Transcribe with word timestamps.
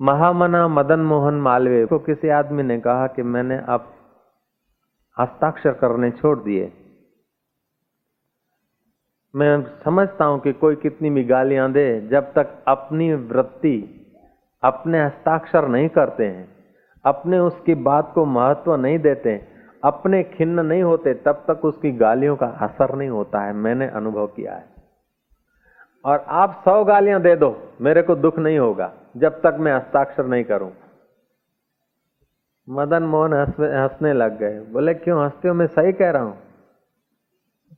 महामना 0.00 0.68
मदन 0.68 1.00
मोहन 1.00 1.34
मालवीय 1.34 1.86
को 1.86 1.98
किसी 1.98 2.28
आदमी 2.28 2.62
ने 2.62 2.80
कहा 2.80 3.06
कि 3.06 3.22
मैंने 3.22 3.58
आप 3.58 3.94
हस्ताक्षर 5.20 5.72
करने 5.72 6.10
छोड़ 6.10 6.38
दिए। 6.38 6.72
मैं 9.36 9.62
समझता 9.84 10.24
हूँ 10.24 10.40
कि 10.40 10.52
कोई 10.52 10.76
कितनी 10.76 11.10
भी 11.10 11.24
गालियाँ 11.24 11.72
दे, 11.72 12.08
जब 12.08 12.32
तक 12.32 12.64
अपनी 12.68 13.14
वृत्ति, 13.14 14.06
अपने 14.62 15.02
हस्ताक्षर 15.02 15.68
नहीं 15.68 15.88
करते 15.88 16.24
हैं, 16.24 16.48
अपने 17.04 17.38
उसकी 17.38 17.74
बात 17.74 18.12
को 18.14 18.24
महत्व 18.24 18.76
नहीं 18.76 18.98
देते, 18.98 19.48
अपने 19.84 20.22
खिन्न 20.22 20.66
नहीं 20.66 20.82
होते, 20.82 21.14
तब 21.14 21.44
तक 21.50 21.64
उसकी 21.64 21.92
गालियों 21.92 22.36
का 22.36 22.46
असर 22.46 22.94
नहीं 22.94 23.08
होता 23.08 23.40
है। 23.40 23.52
मैंने 23.52 23.86
अनुभव 23.86 24.26
किया 24.26 24.54
है। 24.54 24.77
और 26.04 26.24
आप 26.28 26.62
सौ 26.64 26.84
गालियाँ 26.84 27.20
दे 27.20 27.36
दो, 27.36 27.56
मेरे 27.80 28.02
को 28.02 28.14
दुख 28.14 28.38
नहीं 28.38 28.58
होगा, 28.58 28.92
जब 29.16 29.32
तक 29.32 29.56
मैं 29.60 29.72
हस्ताक्षर 29.72 30.26
नहीं 30.26 30.44
करूँ। 30.44 30.70
मदन 32.70 33.02
मोहन 33.02 33.32
हंसने 33.60 34.12
लग 34.12 34.38
गए। 34.38 34.60
बोले, 34.60 34.94
क्यों 34.94 35.24
हँसते 35.24 35.48
हो 35.48 35.54
मैं 35.54 35.66
सही 35.66 35.92
कह 35.92 36.10
रहा 36.10 36.22
हूँ? 36.22 36.38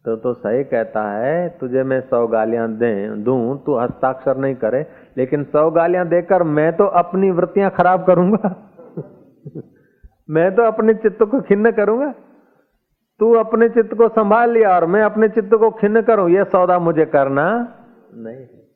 तो 0.04 0.16
तो 0.16 0.34
सही 0.34 0.64
कहता 0.64 1.12
है, 1.12 1.48
तुझे 1.48 1.82
मैं 1.82 2.00
सौ 2.00 2.26
गालियाँ 2.26 2.72
दे, 2.72 3.08
दूँ, 3.08 3.62
तू 3.64 3.78
हस्ताक्षर 3.78 4.36
नहीं 4.36 4.54
करे, 4.54 4.86
लेकिन 5.16 5.44
सौ 5.44 5.70
गालियाँ 5.70 6.08
देकर 6.08 6.42
मैं 6.42 6.76
तो 6.76 6.84
अपनी 6.84 7.30
वृत्तियाँ 7.30 7.70
खराब 7.70 8.06
करूँगा। 8.06 8.56
मैं 10.30 10.54
तो 10.54 10.62
अपने 10.62 10.94
चित्त 10.94 11.22
को 11.22 11.40
खिन्न 11.40 11.70
करूँगा। 11.70 12.14
तू 13.20 13.34
अपने 13.34 13.68
चित्त 13.68 13.94
को 13.94 14.08
संभाल 14.08 14.50
लिया 14.50 14.76
और 14.76 14.86
मैं 14.86 15.02
अपने 15.02 15.28
चित्त 15.28 15.54
को 15.54 15.70
खिन्न 15.70 16.02
करूँ। 16.02 16.30
यह 16.30 16.44
सौदा 16.44 16.78
मुझे 16.78 17.04
करना। 17.04 17.74
नहीं 18.14 18.36
है। 18.36 18.70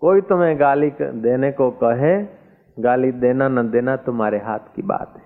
कोई 0.00 0.20
तुम्हें 0.20 0.60
गाली 0.60 0.90
देने 1.00 1.52
को 1.52 1.70
कहे, 1.70 2.26
गाली 2.82 3.12
देना 3.12 3.48
न 3.48 3.70
देना 3.70 3.96
तुम्हारे 3.96 4.38
हाथ 4.38 4.58
की 4.58 4.82
बात 4.82 5.14
है। 5.16 5.22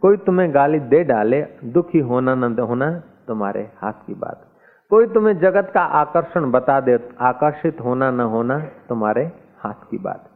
कोई 0.00 0.16
तुम्हें 0.16 0.54
गाली 0.54 0.80
दे 0.80 1.04
डाले, 1.04 1.42
दुखी 1.64 1.98
होना 1.98 2.34
न 2.34 2.58
होना 2.58 3.02
तुम्हारे 3.26 3.70
हाथ 3.76 3.92
की 3.92 4.14
बात 4.14 4.40
है। 4.44 4.52
कोई 4.90 5.06
तुम्हें 5.06 5.38
जगत 5.38 5.70
का 5.74 5.80
आकर्षण 5.80 6.50
बता 6.50 6.80
दे, 6.80 7.08
आकर्षित 7.20 7.80
होना 7.80 8.10
न 8.10 8.20
होना 8.20 8.58
तुम्हारे 8.88 9.32
हाथ 9.58 9.90
की 9.90 9.98
बात 9.98 10.28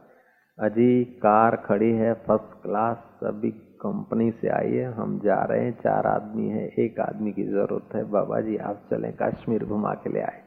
अजी, 0.59 1.03
कार 1.03 1.55
खड़ी 1.55 1.91
है 1.91 2.13
फ़र्स्ट 2.13 2.63
क्लास 2.63 2.97
सभी 2.97 3.51
कंपनी 3.81 4.31
से 4.31 4.49
आई 4.49 4.71
है, 4.71 4.93
हम 4.93 5.19
जा 5.19 5.43
रहे 5.43 5.63
हैं, 5.65 5.71
चार 5.71 6.07
आदमी 6.07 6.49
है, 6.49 6.67
एक 6.67 6.99
आदमी 6.99 7.31
की 7.31 7.43
ज़रूरत 7.43 7.95
है। 7.95 8.03
बाबा 8.03 8.41
जी, 8.41 8.57
आप 8.57 8.81
चलें, 8.91 9.13
कश्मीर 9.21 9.65
घुमा 9.65 9.93
के 9.93 10.09
ले 10.09 10.19
आए। 10.19 10.46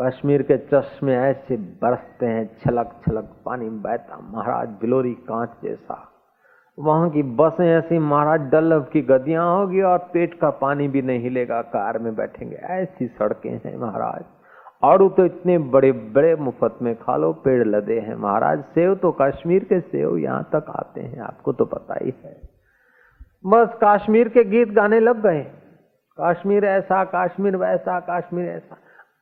कश्मीर 0.00 0.42
के 0.42 0.58
चश्मे 0.58 1.16
ऐसे 1.16 1.56
बरसते 1.56 2.26
हैं, 2.26 2.50
छलक 2.64 2.90
छलक 3.06 3.24
पानी 3.44 3.68
बहता, 3.68 4.18
महाराज 4.22 4.68
बिलोरी 4.68 5.14
कांच 5.14 5.50
जैसा। 5.62 6.08
वहाँ 6.78 7.10
की 7.10 7.22
बसें 7.22 7.66
ऐसी, 7.66 7.98
महाराज 7.98 8.40
डल्लभ 8.40 8.88
की 8.92 9.02
गदियाँ 9.02 9.58
होगी 9.58 9.80
और 9.80 9.98
पेट 9.98 10.34
का 10.34 10.50
पानी 10.50 10.88
भी 10.88 11.02
नहीं 11.02 11.20
हिलेगा, 11.20 11.62
कार 11.62 11.98
में 11.98 12.14
बैठेंगे। 12.16 12.56
ऐसी 12.56 13.06
सड़कें 13.06 13.60
हैं, 13.64 13.76
महाराज। 13.76 14.24
और 14.82 15.08
तो 15.08 15.24
इतने 15.24 15.58
बड़े 15.58 15.92
बड़े 15.92 16.36
मुफ़्त 16.36 16.78
में 16.82 16.94
खा 16.94 17.16
लो, 17.16 17.32
पेड़ 17.32 17.64
लदे 17.64 18.00
हैं, 18.00 18.14
महाराज। 18.14 18.64
सेव 18.64 18.94
तो 18.94 19.16
कश्मीर 19.20 19.64
के 19.64 19.80
सेव 19.80 20.16
यहाँ 20.16 20.48
तक 20.52 20.64
आते 20.70 21.00
हैं, 21.00 21.20
आपको 21.20 21.52
तो 21.52 21.64
पता 21.64 21.94
ही 22.02 22.14
है। 22.24 22.40
बस 23.46 23.78
कश्मीर 23.84 24.28
के 24.28 24.44
गीत 24.44 24.68
गाने 24.68 25.00
लग 25.00 25.22
गए। 25.22 25.46
कश्मीर 26.20 26.64
ऐसा, 26.64 27.04
कश्मीर 27.14 27.56
वैसा, 27.56 28.00
कश्मीर 28.10 28.48
ऐसा। 28.48 28.76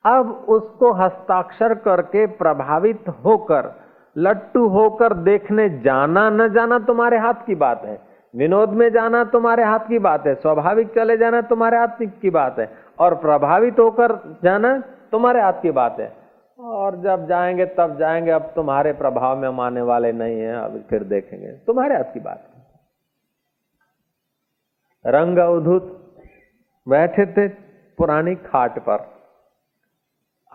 अब 0.06 0.44
उसको 0.48 0.92
हस्ताक्षर 0.92 1.74
करके 1.74 2.26
प्रभावित 2.26 3.08
होकर, 3.08 3.72
लट्टू 4.18 4.68
होकर 4.68 5.14
देखने, 5.14 5.78
जाना 5.78 6.30
न 6.30 6.48
जाना 6.48 6.78
तुम्हारे 6.78 7.18
हाथ 7.18 7.34
की 7.46 7.54
बात 7.54 7.84
है। 7.84 8.00
विनोद 8.36 8.68
में 8.68 8.92
जाना 8.92 9.24
तुम्हारे 9.24 9.64
हाथ 9.64 9.78
की 9.78 9.98
बात 9.98 10.26
है। 10.26 10.34
स्वाभाविक 10.34 10.94
चले 10.94 11.16
जाना 11.16 11.40
तुम्हारे 11.40 11.78
हाथ 11.78 11.88
की 12.02 12.30
बात 12.30 12.58
है। 12.58 12.70
और 12.98 13.14
प्रभावित 13.14 13.78
होकर 13.78 14.38
जाना 14.44 14.80
तुम्हारे 15.12 15.42
हाथ 15.42 15.52
की 15.52 15.70
बात 15.70 16.00
है। 16.00 16.12
और 16.58 16.96
जब 16.96 17.26
जाएँगे, 17.26 17.66
तब 17.66 17.96
जाएँगे। 17.98 18.30
अब 18.30 18.42
तुम्हारे 18.42 18.92
प्रभाव 18.92 19.38
में 19.38 19.48
हम 19.48 19.60
आने 19.60 19.82
वाले 19.82 20.12
नहीं 20.12 20.40
है। 20.40 20.64
अब 20.64 20.84
फिर 20.90 21.04
देखेंगे। 21.04 21.48
तुम्हारे 21.48 21.96
हाथ 21.96 22.14
की 22.14 22.20
बात 22.20 22.42
है। 22.54 22.66
रंग 25.12 25.38
अवधुत 25.38 26.14
बैठे 26.88 27.26
थे 27.26 27.48
पुरानी 27.98 28.34
खाट 28.34 28.78
पर। 28.78 29.15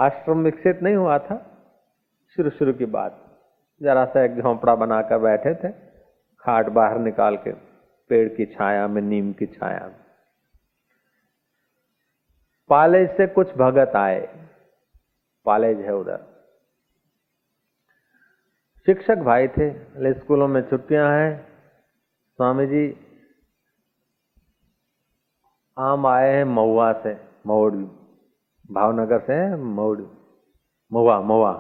आश्रम 0.01 0.44
विकसित 0.44 0.81
नहीं 0.84 0.95
हुआ 0.95 1.17
था। 1.19 1.38
शुरू 2.35 2.50
शुरू 2.50 2.73
की 2.73 2.85
बात, 2.85 3.17
जरा 3.81 4.06
सा 4.06 4.23
एक 4.23 4.38
झोंपड़ा 4.38 4.75
बनाकर 4.75 5.17
बैठे 5.17 5.53
थे, 5.56 5.72
खाट 6.44 6.69
बाहर 6.69 7.00
निकाल 7.00 7.38
के, 7.38 7.51
पेड़ 8.09 8.28
की 8.29 8.45
छाया 8.45 8.88
में, 8.88 9.01
नीम 9.01 9.31
की 9.34 9.45
छाया 9.45 9.88
में। 9.88 10.00
पालेज 12.69 13.09
से 13.09 13.28
कुछ 13.28 13.56
भगत 13.57 13.95
आए। 13.95 14.50
पालेज 15.45 15.79
है 15.79 15.95
उधर। 15.95 16.25
शिक्षक 18.85 19.18
भाई 19.18 19.47
थे 19.47 20.13
स्कूलों 20.13 20.47
में 20.47 20.62
छुट्टियाँ 20.69 21.09
हैं। 21.12 21.47
स्वामी 22.38 22.66
जी 22.68 22.83
आम 25.78 26.06
आए 26.07 26.29
हैं 26.33 26.44
महुआ 26.44 26.91
से 26.94 27.18
मऊड़ी 27.47 28.00
भावनगर 28.71 29.19
से 29.21 29.39
मऊड़ी 29.56 30.05
महुआ 30.91 31.21
महुआ 31.22 31.53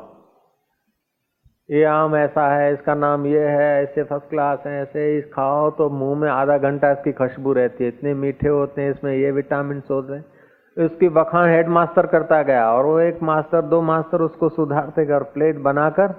ये 1.68 1.82
आम 1.84 2.16
ऐसा 2.16 2.46
है 2.48 2.72
इसका 2.72 2.94
नाम 2.96 3.26
ये 3.26 3.46
है 3.48 3.68
ऐसे 3.82 4.02
फर्स्ट 4.04 4.28
क्लास 4.30 4.66
है 4.66 4.80
ऐसे 4.82 5.06
इस 5.18 5.24
खाओ 5.32 5.70
तो 5.78 5.88
मुंह 5.92 6.14
में 6.20 6.28
आधा 6.30 6.58
घंटा 6.60 6.90
इसकी 6.92 7.12
खुशबू 7.14 7.52
रहती 7.52 7.84
है 7.84 7.90
इतने 7.90 8.14
मीठे 8.16 8.48
होते 8.48 8.82
हैं 8.82 8.90
इसमें 8.90 9.12
ये 9.14 9.30
विटामिन 9.32 9.82
होते 9.90 10.14
हैं 10.14 10.84
उसकी 10.86 11.08
बखान 11.12 11.48
हेड 11.48 11.68
मास्टर 11.74 12.06
करता 12.08 12.42
गया 12.44 12.70
और 12.72 12.86
वो 12.86 12.98
एक 13.02 13.22
मास्टर 13.26 13.62
दो 13.68 13.80
मास्टर 13.84 14.22
उसको 14.22 14.48
सुधारते 14.50 15.06
कर 15.06 15.22
प्लेट 15.32 15.62
बनाकर 15.62 16.14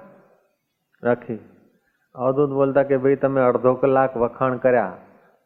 रखी 1.04 1.40
અવધૂત 2.16 2.54
बोलता 2.54 2.84
કે 2.84 2.98
ભાઈ 2.98 3.18
તમે 3.18 3.42
અડધો 3.44 3.74
કલાક 3.76 4.14
વખાણ 4.18 4.60
કર્યા 4.60 4.86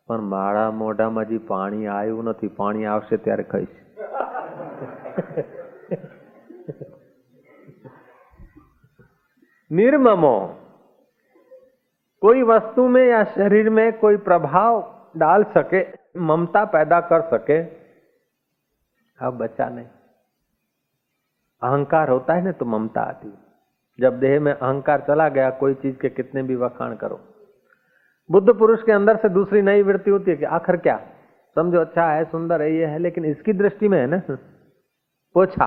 પણ 0.09 0.27
મારા 0.27 0.65
મોઢામાં 0.73 1.23
હજી 1.25 1.39
પાણી 1.47 1.87
આવ્યું 1.89 2.27
નથી 2.27 2.51
પાણી 2.57 2.85
આવશે 2.87 3.17
ત્યારે 3.19 3.45
ખાઈશ 3.45 3.75
निर्ममो। 9.72 10.62
कोई 12.20 12.42
वस्तु 12.42 12.88
में 12.88 13.08
या 13.08 13.24
शरीर 13.24 13.70
में 13.70 13.98
कोई 13.98 14.16
प्रभाव 14.16 14.94
डाल 15.16 15.44
सके, 15.44 15.86
ममता 16.20 16.64
पैदा 16.64 17.00
कर 17.00 17.20
सके, 17.20 17.66
अब 19.22 19.24
बचा 19.24 19.68
नहीं। 19.68 19.86
अहंकार 21.62 22.08
होता 22.08 22.34
है 22.34 22.42
ना 22.42 22.52
तो 22.52 22.64
ममता 22.64 23.00
आती 23.00 23.32
जब 24.00 24.20
देह 24.20 24.40
में 24.40 24.52
अहंकार 24.52 25.00
चला 25.00 25.28
गया, 25.28 25.50
कोई 25.50 25.74
चीज़ 25.74 25.96
के 25.96 26.08
कितने 26.08 26.42
भी 26.42 26.56
वखाण 26.56 26.96
करो। 26.96 27.20
बुद्ध 28.30 28.54
पुरुष 28.54 28.82
के 28.82 28.92
अंदर 28.92 29.16
से 29.16 29.28
दूसरी 29.28 29.62
नई 29.62 29.82
वृत्ति 29.82 30.10
होती 30.10 30.30
है 30.30 30.36
कि 30.36 30.44
आखिर 30.44 30.76
क्या? 30.76 31.00
समझो 31.54 31.80
अच्छा 31.80 32.10
है, 32.10 32.24
सुंदर 32.24 32.62
है, 32.62 32.72
ये 32.72 32.86
है, 32.86 32.98
लेकिन 32.98 33.24
इसकी 33.24 33.52
दृष्टि 33.52 33.88
में 33.88 34.00
है 34.00 34.06
ना? 34.06 34.38
पोछा 35.36 35.66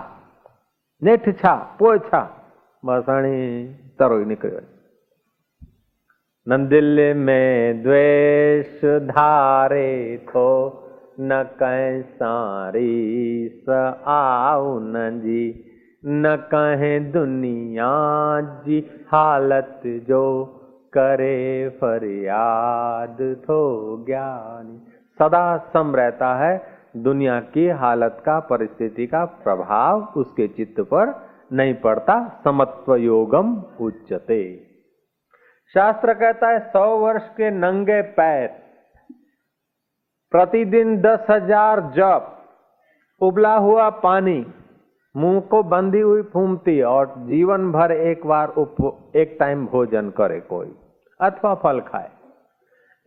नेठ 1.02 1.30
छा 1.40 1.53
पोछा 1.80 2.22
बसाणी 2.84 3.40
तरो 4.00 4.18
निकलियो 4.30 4.62
नंदिल 6.47 7.00
में 7.16 7.84
द्वेष 7.84 8.85
धारे 9.09 9.91
थो 10.30 10.46
न 11.22 11.41
कह 11.59 12.02
सारी 12.19 12.94
स 13.68 13.78
आऊ 14.13 14.80
न 14.85 15.03
जी 15.25 15.44
न 16.24 16.36
कहे 16.53 17.00
दुनिया 17.18 17.91
जी 18.66 18.80
हालत 19.12 19.81
जो 20.07 20.24
करे 20.98 21.38
फरियाद 21.81 23.18
थो 23.45 23.62
ज्ञानी 24.06 24.77
सदा 25.19 25.45
सम 25.74 25.95
रहता 25.95 26.33
है 26.44 26.54
दुनिया 26.95 27.39
की 27.50 27.68
हालत 27.80 28.21
का, 28.25 28.39
परिस्थिति 28.41 29.06
का 29.07 29.24
प्रभाव 29.44 30.13
उसके 30.18 30.47
चित्त 30.47 30.81
पर 30.83 31.13
नहीं 31.53 31.74
पड़ता। 31.81 32.18
समत्व 32.44 32.95
योगम 32.95 33.56
उच्चते 33.81 34.41
शास्त्र 35.75 36.13
कहता 36.13 36.47
है, 36.47 36.59
सौ 36.62 36.97
वर्ष 36.97 37.27
के 37.31 37.50
नंगे 37.51 38.01
पैर, 38.12 38.47
प्रतिदिन 40.31 40.97
दस 41.01 41.25
हज़ार 41.30 41.81
जप, 41.95 42.36
उबला 43.21 43.56
हुआ 43.57 43.89
पानी, 44.00 44.45
मुँह 45.15 45.39
को 45.50 45.62
बंधी 45.65 46.00
हुई 46.00 46.21
फूमती 46.33 46.81
और 46.83 47.13
जीवन 47.27 47.71
भर 47.71 47.91
एक 47.91 48.25
बार 48.25 48.53
उप, 48.57 48.77
एक 49.15 49.36
टाइम 49.39 49.65
भोजन 49.68 50.09
करे 50.18 50.39
कोई, 50.50 50.71
अथवा 51.19 51.53
फल 51.56 51.80
खाए। 51.88 52.09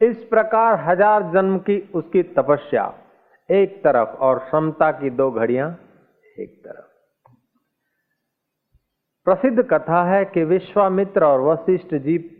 इस 0.01 0.25
प्रकार 0.25 0.81
हज़ार 0.81 1.31
जन्म 1.33 1.59
की 1.61 1.79
उसकी 1.95 2.23
तपस्या 2.35 2.93
एक 3.53 3.85
तरफ़ 3.85 4.09
और 4.09 4.39
क्षमता 4.39 4.93
की 4.93 5.11
दो 5.11 5.31
घड़ियाँ 5.31 5.71
एक 6.39 6.63
तरफ़। 6.65 6.85
प्रसिद्ध 9.25 9.63
कथा 9.63 10.05
है 10.05 10.25
कि 10.25 10.45
विश्वामित्र 10.45 11.25
और 11.25 11.41
वशिष्ठ 11.41 11.95
जी 11.95 12.39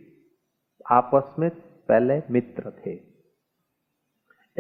आपस 0.91 1.39
में 1.39 1.51
पहले 1.89 2.23
मित्र 2.31 2.71
थे। 2.71 2.91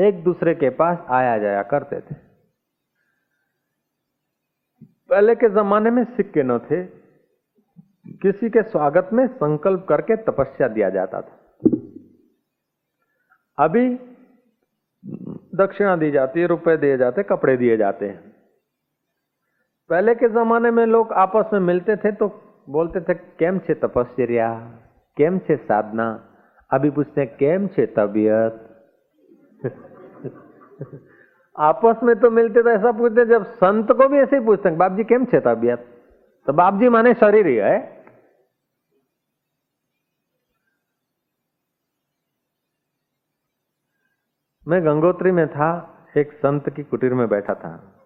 एक 0.08 0.25
दूसरे 0.25 0.54
के 0.54 0.70
पास 0.70 0.99
आया 1.08 1.38
जाया 1.38 1.62
करते 1.62 2.00
थे। 2.00 2.14
पहले 4.84 5.34
के 5.34 5.48
जमाने 5.48 5.90
में 5.90 6.05
सिक्के 6.05 6.43
न 6.43 6.58
थे। 6.58 6.84
किसी 8.12 8.50
के 8.50 8.62
स्वागत 8.62 9.10
में 9.12 9.26
संकल्प 9.26 9.87
करके 9.88 10.16
तपस्या 10.16 10.69
दिया 10.69 10.90
जाता 10.90 11.20
था। 11.20 11.38
अभी 13.64 14.12
दक्षिणा 15.54 15.96
दी 15.96 16.10
जाती 16.10 16.40
है, 16.40 16.46
रुपए 16.46 16.76
दिए 16.76 16.96
जाते 16.96 17.22
कपड़े 17.22 17.56
दिए 17.56 17.76
जाते 17.76 18.06
हैं। 18.06 18.32
पहले 19.90 20.14
के 20.14 20.28
जमाने 20.28 20.70
में 20.70 20.87
लोग 20.87 21.12
आपस 21.12 21.52
में 21.52 21.60
मिलते 21.60 21.96
थे 21.96 22.12
तो 22.12 22.28
बोलते 22.70 23.00
थे 23.00 23.14
केम 23.14 23.58
छे 23.58 23.75
तपस्या 23.75 24.54
केम 25.16 25.38
छे 25.38 25.56
साधना, 25.56 26.28
अभी 26.70 26.90
पूछते 26.90 27.20
हैं 27.20 27.37
केम 27.37 27.66
छे 27.66 27.87
तबीयत? 27.87 28.69
आपस 31.58 31.96
में 32.02 32.20
तो 32.20 32.31
मिलते 32.31 32.62
तो 32.62 32.69
ऐसा 32.69 32.93
पूछते 32.93 33.25
जब 33.25 33.44
संत 33.44 33.93
को 33.93 34.08
भी 34.08 34.19
ऐसे 34.19 34.37
ही 34.37 34.44
पूछते 34.44 34.69
हैं 34.69 34.78
बाप 34.78 34.93
जी 34.93 35.05
केम 35.05 35.25
छे 35.25 35.40
तबियत? 35.40 35.87
तो 36.46 36.52
बाप 36.52 36.75
जी 36.75 36.88
माने 36.88 37.14
शरीर 37.14 37.46
ही 37.46 37.56
है। 37.56 37.92
मैं 44.69 44.85
गंगोत्री 44.85 45.31
में 45.31 45.49
था, 45.49 45.99
एक 46.17 46.32
संत 46.32 46.70
की 46.70 46.82
कुटीर 46.82 47.14
में 47.14 47.29
बैठा 47.29 47.55
था। 47.55 47.99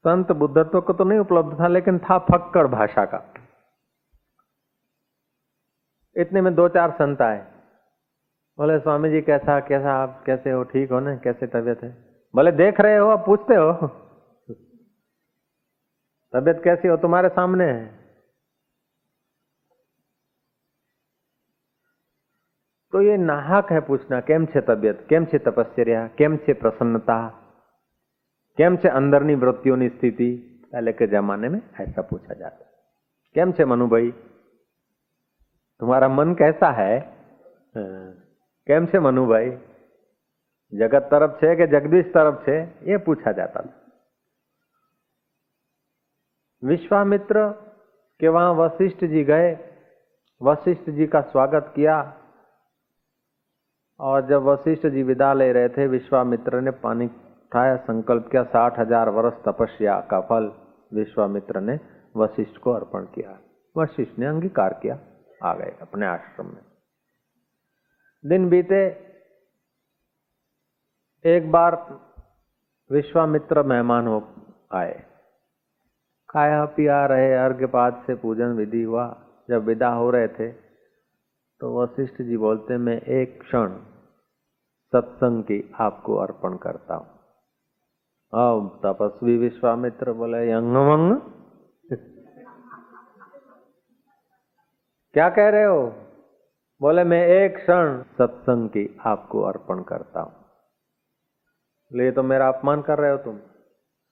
संत 0.00 0.32
बुद्धत्व 0.32 0.80
को 0.80 0.92
तो 0.92 1.04
नहीं 1.04 1.18
उपलब्ध 1.18 1.60
था, 1.60 1.68
लेकिन 1.68 1.98
था 1.98 2.18
फक्कड़ 2.18 2.66
भाषा 2.66 3.04
का। 3.04 3.34
इतने 6.16 6.40
में 6.40 6.54
दो 6.54 6.68
चार 6.68 6.90
संत 6.90 7.22
आए। 7.22 7.52
बोले, 8.58 8.78
स्वामी 8.78 9.10
जी, 9.10 9.20
कैसा 9.20 9.60
कैसा, 9.60 9.92
आप 9.92 10.22
कैसे 10.26 10.50
हो? 10.50 10.64
ठीक 10.64 10.92
हो 10.92 11.00
ना? 11.00 11.16
कैसे 11.16 11.46
तबीयत 11.46 11.80
है? 11.82 11.90
बोले, 12.34 12.52
देख 12.52 12.80
रहे 12.80 12.96
हो, 12.96 13.08
आप 13.08 13.26
पूछते 13.26 13.54
हो। 13.54 13.72
तबीयत 16.32 16.60
कैसी 16.64 16.88
हो? 16.88 16.96
तुम्हारे 16.96 17.28
सामने 17.28 17.64
है। 17.64 17.99
तो 22.93 23.01
ये 23.01 23.15
नाहक 23.19 23.71
है 23.71 23.81
पूछना 23.83 24.21
કેમ 24.23 24.45
છે 24.47 24.61
તબિયત 24.61 24.99
કેમ 25.07 25.25
છે 25.25 25.39
તપશ્ચર્યા 25.39 26.07
કેમ 26.17 26.37
છે 26.39 26.53
પ્રસન્નતા 26.55 27.17
કેમ 28.57 28.77
છે 28.77 28.89
અંદરની 28.99 29.35
વૃત્તિઓની 29.35 29.89
સ્થિતિ 29.89 30.29
पहले 30.73 30.91
के 30.93 31.07
जमाने 31.07 31.49
में 31.49 31.61
ऐसा 31.79 32.01
पूछा 32.03 32.33
जाता 32.33 32.65
કેમ 33.35 33.51
છે 33.53 33.65
मनु 33.65 33.87
भाई 33.87 34.11
तुम्हारा 35.81 36.07
मन 36.09 36.33
कैसा 36.35 36.71
है 36.71 36.93
કેમ 38.67 38.87
છે 38.87 38.99
मनु 38.99 39.25
भाई 39.27 39.49
जगत 40.73 41.07
तरफ 41.11 41.39
છે 41.39 41.55
કે 41.55 41.67
जगदीश 41.67 42.11
तरफ 42.13 42.43
છે 42.45 42.57
ये 42.85 42.97
पूछा 43.05 43.31
जाता 43.31 43.61
था 43.61 43.73
विश्वामित्र 46.63 47.47
के 48.19 48.27
वहां 48.29 48.55
वशिष्ठ 48.55 49.03
जी 49.05 49.23
गए 49.23 49.49
वशिष्ठ 50.41 50.89
जी 50.91 51.07
का 51.07 51.21
स्वागत 51.31 51.71
किया 51.75 51.97
और 54.00 54.26
जब 54.26 54.42
वशिष्ठ 54.44 54.86
जी 54.86 55.02
विदा 55.02 55.32
ले 55.34 55.50
रहे 55.52 55.68
थे, 55.68 55.86
विश्वामित्र 55.88 56.60
ने 56.60 56.70
पानी 56.82 57.06
उठाया, 57.06 57.76
संकल्प 57.78 58.28
किया, 58.30 58.42
साठ 58.44 58.78
हज़ार 58.78 59.08
वर्ष 59.10 59.34
तपस्या 59.44 59.98
का 60.10 60.20
फल 60.22 60.50
विश्वामित्र 60.92 61.60
ने 61.60 61.78
वशिष्ठ 62.14 62.58
को 62.58 62.72
अर्पण 62.72 63.04
किया। 63.14 63.38
वशिष्ठ 63.76 64.18
ने 64.18 64.26
अंगीकार 64.26 64.78
किया, 64.82 64.98
आ 65.40 65.54
गए 65.54 65.76
अपने 65.82 66.06
आश्रम 66.06 66.46
में। 66.46 66.62
दिन 68.24 68.48
बीते, 68.48 68.80
एक 71.24 71.50
बार 71.52 71.76
विश्वामित्र 72.90 73.62
मेहमान 73.64 74.06
हो 74.06 74.22
आए। 74.74 74.92
खाया 76.28 76.64
पिया 76.72 77.04
रहे 77.06 77.32
अर्घ्यपात 77.36 78.02
से 78.06 78.14
पूजन 78.16 78.56
विधि 78.56 78.82
हुआ। 78.82 79.06
जब 79.48 79.64
विदा 79.64 79.88
हो 79.90 80.10
रहे 80.10 80.28
थे 80.30 80.48
तो 81.60 81.70
वशिष्ठ 81.74 82.20
जी 82.22 82.36
बोलते, 82.38 82.76
मैं 82.78 83.00
एक 83.00 83.40
क्षण 83.42 83.72
सत्संग 84.92 85.42
की 85.42 85.58
आपको 85.80 86.16
अर्पण 86.16 86.56
करता 86.56 86.94
हूँ। 86.94 87.06
अब 88.32 88.80
तपस्वी 88.84 89.36
विश्वामित्र 89.36 90.12
बोले 90.12 90.50
यंग 90.50 91.20
क्या 95.14 95.28
कह 95.28 95.48
रहे 95.48 95.64
हो? 95.64 95.82
बोले, 96.80 97.04
मैं 97.04 97.26
एक 97.26 97.56
क्षण 97.56 98.02
सत्संग 98.18 98.68
की 98.68 98.84
आपको 99.06 99.40
अर्पण 99.42 99.82
करता 99.82 100.20
हूँ। 100.20 100.32
ये 101.90 102.10
तो 102.10 102.22
मेरा 102.22 102.48
अपमान 102.48 102.82
कर 102.82 102.98
रहे 102.98 103.10
हो 103.10 103.16
तुम। 103.16 103.36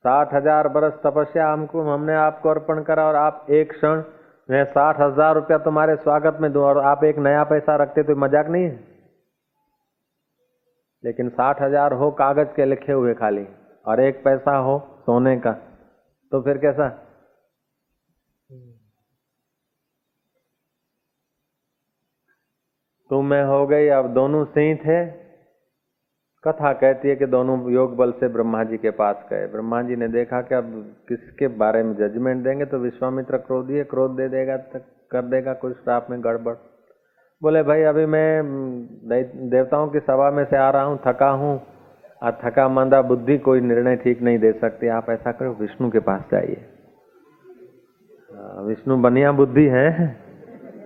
साठ 0.04 0.34
हज़ार 0.34 0.68
बरस 0.68 0.92
तपस्या 1.06 1.52
हमको, 1.52 1.82
हमने 1.82 2.14
आपको 2.14 2.48
अर्पण 2.48 2.82
करा 2.82 3.04
और 3.04 3.14
आप 3.14 3.46
एक 3.50 3.72
क्षण, 3.72 4.02
मैं 4.48 4.64
साठ 4.64 5.00
हज़ार 5.00 5.34
रुपया 5.34 5.58
तुम्हारे 5.58 5.96
स्वागत 5.96 6.38
में 6.40 6.52
दूँ 6.52 6.62
और 6.62 6.78
आप 6.86 7.04
एक 7.04 7.18
नया 7.18 7.44
पैसा 7.44 7.76
रखते 7.76 8.02
तो 8.02 8.16
मज़ाक 8.16 8.48
नहीं 8.48 8.64
है? 8.64 8.97
लेकिन 11.04 11.28
साठ 11.30 11.60
हज़ार 11.62 11.92
हो 11.94 12.10
कागज़ 12.18 12.54
के 12.54 12.64
लिखे 12.64 12.92
हुए 12.92 13.14
खाली, 13.16 13.46
और 13.86 14.00
एक 14.00 14.22
पैसा 14.24 14.56
हो 14.58 14.78
सोने 15.00 15.36
का 15.38 15.52
तो 16.32 16.40
फिर 16.42 16.58
कैसा? 16.58 16.88
तो 23.10 23.20
मैं 23.22 23.42
हो 23.44 23.66
गई, 23.66 23.86
अब 23.88 24.12
दोनों 24.14 24.44
सही 24.46 24.74
थे 24.76 25.04
कथा 26.44 26.72
कहती 26.74 27.08
है 27.08 27.14
कि 27.16 27.26
दोनों 27.28 27.56
योग 27.72 27.96
बल 27.96 28.12
से 28.12 28.28
ब्रह्मा 28.28 28.62
जी 28.64 28.76
के 28.78 28.90
पास 28.94 29.24
गए। 29.30 29.46
ब्रह्मा 29.46 29.80
जी 29.82 29.96
ने 29.96 30.08
देखा 30.08 30.40
कि 30.42 30.54
अब 30.54 30.70
किसके 31.08 31.48
बारे 31.56 31.82
में 31.82 31.94
जजमेंट 31.96 32.44
देंगे 32.44 32.64
तो 32.66 32.78
विश्वामित्र 32.78 33.38
क्रोधी 33.40 33.74
है, 33.74 33.84
क्रोध 33.84 34.16
दे 34.16 34.28
देगा 34.28 34.56
तो 34.56 34.78
कर 35.10 35.22
देगा 35.26 35.52
कुछ 35.56 35.76
श्राप 35.76 36.06
में 36.10 36.22
गड़बड़। 36.24 36.54
बोले, 37.42 37.62
भाई, 37.62 37.82
अभी 37.82 38.04
मैं 38.06 38.42
देवताओं 39.50 39.88
की 39.88 40.00
सभा 40.00 40.30
में 40.30 40.44
से 40.44 40.56
आ 40.56 40.70
रहा 40.70 40.82
हूँ, 40.82 40.98
थका 41.06 41.28
हूँ, 41.32 41.60
और 42.22 42.38
थका 42.44 42.68
मंदा 42.68 43.00
बुद्धि 43.02 43.36
कोई 43.38 43.60
निर्णय 43.60 43.96
ठीक 43.96 44.22
नहीं 44.22 44.38
दे 44.38 44.52
सकती। 44.52 44.88
आप 44.88 45.10
ऐसा 45.10 45.32
करो, 45.32 45.52
विष्णु 45.60 45.90
के 45.90 45.98
पास 46.00 46.22
जाइए। 46.32 46.64
विष्णु 48.66 48.96
बनिया 48.96 49.32
बुद्धि 49.32 49.66
है। 49.66 49.88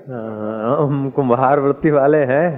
हम 0.03 1.11
कुम्हार 1.17 1.61
वृत्ति 1.61 1.91
वाले 1.91 2.19
हैं 2.25 2.49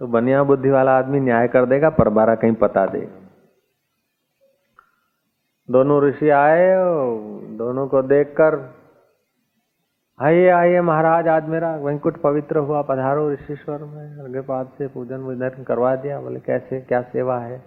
तो 0.00 0.06
बनिया 0.08 0.42
बुद्धि 0.42 0.70
वाला 0.70 0.96
आदमी 0.98 1.20
न्याय 1.20 1.48
कर 1.48 1.66
देगा, 1.66 1.88
पर 1.90 2.08
बारा 2.10 2.34
कहीं 2.34 2.54
पता 2.54 2.84
देगा 2.86 3.24
दोनों 5.68 6.02
ऋषि 6.02 6.28
आए, 6.30 6.74
दोनों 7.56 7.86
को 7.88 8.02
देखकर 8.04 8.56
आइए 10.20 10.48
आइए 10.48 10.80
महाराज, 10.80 11.28
आज 11.28 11.48
मेरा 11.48 11.76
वैंकुट 11.76 12.16
पवित्र 12.16 12.58
हुआ, 12.58 12.82
पधारो 12.82 13.32
ऋषिश्वर 13.32 13.78
में 13.78 14.24
अर्घ्य 14.24 14.40
पाद 14.40 14.66
से 14.78 14.86
पूजन 14.86 15.16
वूजन 15.16 15.64
करवा 15.68 15.94
दिया, 15.96 16.20
बोले, 16.20 16.40
कैसे, 16.40 16.80
क्या 16.80 17.00
सेवा 17.02 17.38
है? 17.38 17.58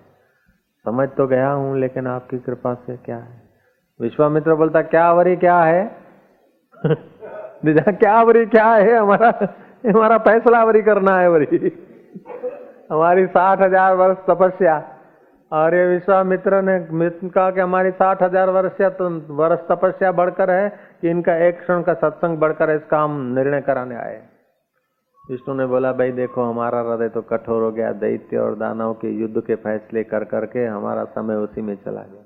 समझ 0.85 1.09
तो 1.09 1.27
गया 1.27 1.51
हूँ, 1.51 1.77
लेकिन 1.79 2.07
आपकी 2.07 2.37
कृपा 2.37 2.73
से 2.73 2.97
क्या 2.97 3.17
है? 3.17 3.41
विश्वामित्र 4.01 4.55
बोलता, 4.55 4.81
क्या 4.81 5.11
वरी 5.11 5.35
क्या 5.35 5.59
है? 5.59 5.85
क्या 7.65 8.21
वरी 8.21 8.45
क्या 8.45 8.73
है? 8.73 8.97
हमारा 8.97 9.29
हमारा 9.93 10.17
फैसला 10.17 10.63
वरी 10.63 10.81
करना 10.81 11.19
है 11.19 11.29
वरी 11.29 11.71
हमारी 12.91 13.25
साठ 13.27 13.61
हज़ार 13.61 13.95
वर्ष 13.95 14.17
तपस्या। 14.29 14.83
और 15.51 15.75
ये 15.75 15.85
विश्वामित्र 15.87 16.61
ने 16.61 16.79
कहा 17.29 17.51
कि 17.51 17.59
हमारी 17.59 17.91
साठ 17.91 18.23
हज़ार 18.23 18.49
वर्ष 18.49 18.81
तो 18.81 19.35
वर्ष 19.35 19.59
तपस्या 19.59 20.11
बढ़कर 20.11 20.51
है 20.51 20.88
कि 21.01 21.09
इनका 21.09 21.35
एक 21.35 21.59
क्षण 21.59 21.83
का 21.83 21.93
सत्संग 21.93 22.37
बढ़कर 22.37 22.69
इसका 22.69 23.01
हम 23.01 23.35
निर्णय 23.35 23.61
कराने 23.61 23.95
आए। 23.95 24.27
विष्णु 25.31 25.55
ने 25.55 25.65
बोला, 25.65 25.93
भाई 25.93 26.11
देखो, 26.11 26.43
हमारा 26.43 26.79
हृदय 26.79 27.09
तो 27.09 27.21
कठोर 27.21 27.63
हो 27.63 27.71
गया। 27.71 27.91
दैत्य 27.91 28.37
और 28.37 28.55
दानव 28.55 28.93
के 28.93 29.09
युद्ध 29.09 29.43
के 29.43 29.55
फैसले 29.55 30.03
कर 30.03 30.23
करके 30.23 30.65
हमारा 30.65 31.05
समय 31.05 31.35
उसी 31.35 31.61
में 31.61 31.75
चला 31.75 32.01
गया। 32.01 32.23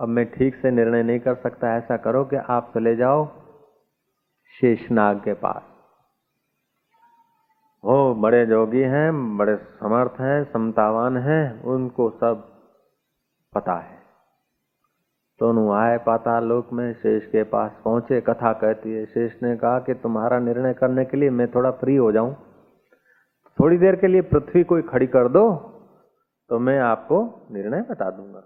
अब 0.00 0.08
मैं 0.08 0.32
ठीक 0.32 0.54
से 0.54 0.70
निर्णय 0.70 1.02
नहीं 1.02 1.20
कर 1.20 1.34
सकता। 1.34 1.76
ऐसा 1.76 1.96
करो 1.96 2.24
कि 2.24 2.36
आप 2.36 2.72
चले 2.74 2.96
जाओ 2.96 3.28
शेषनाग 4.60 5.16
के 5.16 5.34
पास। 5.34 5.62
वो 7.84 8.14
बड़े 8.14 8.46
जोगी 8.46 8.80
हैं, 8.80 9.36
बड़े 9.36 9.56
समर्थ 9.56 10.20
हैं 10.20 10.52
समतावान 10.52 11.16
हैं, 11.16 11.62
उनको 11.62 12.10
सब 12.10 12.48
पता 13.54 13.72
है। 13.72 14.01
दोनों 15.42 15.66
आए 15.76 15.96
पाताल 16.00 16.44
लोक 16.44 16.72
में 16.72 16.92
शेष 16.94 17.24
के 17.26 17.42
पास 17.52 17.70
पहुँचे, 17.84 18.20
कथा 18.22 18.52
कहती 18.54 18.92
है, 18.92 19.04
शेष 19.06 19.32
ने 19.42 19.56
कहा 19.56 19.78
कि 19.80 19.94
तुम्हारा 19.96 20.38
निर्णय 20.40 20.74
करने 20.74 21.04
के 21.04 21.16
लिए 21.16 21.30
मैं 21.32 21.46
थोड़ा 21.52 21.70
फ्री 21.78 21.96
हो 21.96 22.10
जाऊँ। 22.12 22.34
थोड़ी 23.58 23.78
देर 23.78 23.96
के 23.96 24.06
लिए 24.06 24.20
पृथ्वी 24.28 24.62
कोई 24.64 24.82
खड़ी 24.84 25.06
कर 25.08 25.28
दो 25.30 25.44
तो 26.50 26.58
मैं 26.58 26.78
आपको 26.80 27.18
निर्णय 27.52 27.80
बता 27.90 28.10
दूँगा। 28.10 28.42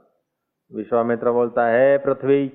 विश्वामित्र 0.71 1.31
बोलता 1.33 1.67
है 1.67 1.97
पृथ्वी, 1.99 2.53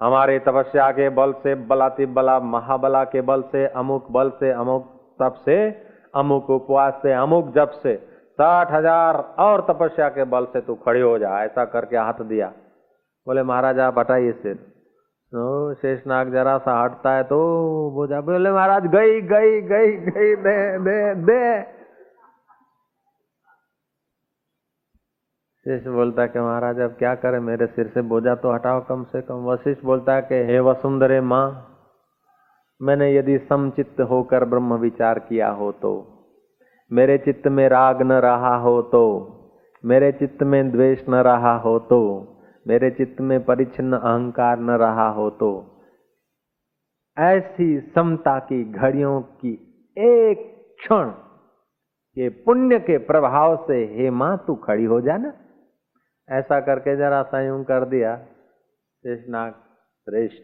हमारे 0.00 0.38
तपस्या 0.40 0.90
के 0.92 1.08
बल 1.10 1.32
से, 1.34 1.54
बलाति 1.54 2.06
बला, 2.08 2.38
महाबला 2.40 3.02
के 3.06 3.20
बल 3.22 3.42
से, 3.44 3.66
अमुक 3.74 4.10
बल 4.10 4.30
से 4.40 4.50
अमुक, 4.52 4.84
तप 5.20 5.42
से 5.44 5.56
अमुक, 6.14 6.50
उपवास 6.50 7.00
से 7.02 7.12
अमुक, 7.14 7.48
जप 7.54 7.70
से, 7.82 7.94
साठ 8.38 8.72
हज़ार 8.72 9.16
और 9.40 9.66
तपस्या 9.70 10.08
के 10.10 10.24
बल 10.26 10.44
से 10.52 10.60
तू 10.60 10.74
खड़ी 10.76 11.00
हो 11.00 11.18
जा, 11.18 11.42
ऐसा 11.44 11.64
करके 11.66 11.96
हाथ 11.98 12.22
दिया। 12.24 12.52
बोले, 13.26 13.42
महाराज, 13.42 13.78
आप 13.80 13.98
हटाइए 13.98 14.32
सिर 14.32 14.54
तो 15.32 15.74
शेषनाग 15.74 16.30
जरा 16.32 16.56
सा 16.58 16.72
हटता 16.82 17.12
है 17.12 17.22
तो 17.22 17.38
बोझा 17.94 18.20
बोले, 18.20 18.50
महाराज, 18.50 18.86
गई 18.86 19.20
गई 19.22 19.60
गई 19.62 19.92
गई 19.92 20.34
दे 20.36 20.56
दे 20.78 21.14
दे 21.24 21.40
शेष 25.66 25.86
बोलता 25.86 26.22
है 26.22 26.28
कि, 26.28 26.38
महाराज, 26.38 26.80
अब 26.80 26.90
क्या 26.90 27.14
करें? 27.14 27.38
मेरे 27.40 27.66
सिर 27.66 27.86
से 27.94 28.02
बोझा 28.02 28.34
तो 28.34 28.52
हटाओ 28.52 28.80
कम 28.86 29.02
से 29.04 29.22
कम। 29.22 29.44
वशिष्ठ 29.44 29.84
बोलता 29.84 30.14
है 30.14 30.22
कि, 30.22 30.34
हे 30.34 30.60
वसुंधरे 30.60 31.20
माँ, 31.20 31.46
मैंने 32.80 33.10
यदि 33.14 33.38
समचित्त 33.48 34.00
होकर 34.00 34.44
ब्रह्म 34.44 34.74
विचार 34.76 35.18
किया 35.18 35.48
हो 35.50 35.72
तो 35.72 35.92
मेरे 36.90 37.18
चित्त 37.18 37.46
में 37.48 37.68
राग 37.68 38.02
न 38.02 38.12
रहा 38.12 38.54
हो 38.56 38.80
तो 38.82 39.02
मेरे 39.84 40.12
चित्त 40.12 40.42
में 40.42 40.70
द्वेष 40.70 41.02
न 41.08 41.14
रहा 41.24 41.56
हो 41.58 41.78
तो 41.78 42.00
मेरे 42.66 42.90
चित्त 42.90 43.20
में 43.20 43.44
परिच्छिन्न 43.44 43.96
अहंकार 43.96 44.58
न 44.58 44.70
रहा 44.70 45.08
हो 45.08 45.30
तो 45.30 45.72
ऐसी 47.18 47.80
समता 47.80 48.38
की 48.38 48.72
घड़ियों 48.72 49.20
की 49.20 49.52
एक 49.98 50.66
क्षण 50.78 51.10
के 52.14 52.28
पुण्य 52.28 52.78
के 52.78 52.98
प्रभाव 52.98 53.56
से 53.56 53.84
हे 53.84 54.10
माँ, 54.10 54.44
तू 54.46 54.54
खड़ी 54.54 54.84
हो 54.84 55.00
जाना। 55.00 55.32
ऐसा 56.30 56.60
करके 56.60 56.96
जरा 56.96 57.22
संयम 57.22 57.64
कर 57.64 57.84
दिया। 57.84 58.16
शेषनाग 59.02 59.52
श्रेष्ठ। 60.04 60.42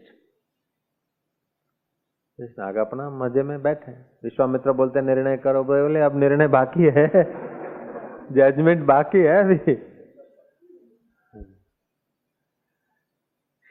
शेषनाग 2.33 2.75
अपना 2.75 3.09
मज़े 3.09 3.43
में 3.43 3.61
बैठे। 3.61 3.91
विश्वामित्र 4.23 4.71
बोलते, 4.71 5.01
निर्णय 5.01 5.37
करो। 5.37 5.63
बोले, 5.63 5.99
अब 5.99 6.15
निर्णय 6.15 6.47
बाकी 6.47 6.83
है। 6.83 7.11
जजमेंट 8.31 8.85
बाकी 8.85 9.19
है 9.19 9.43
अभी। 9.43 9.92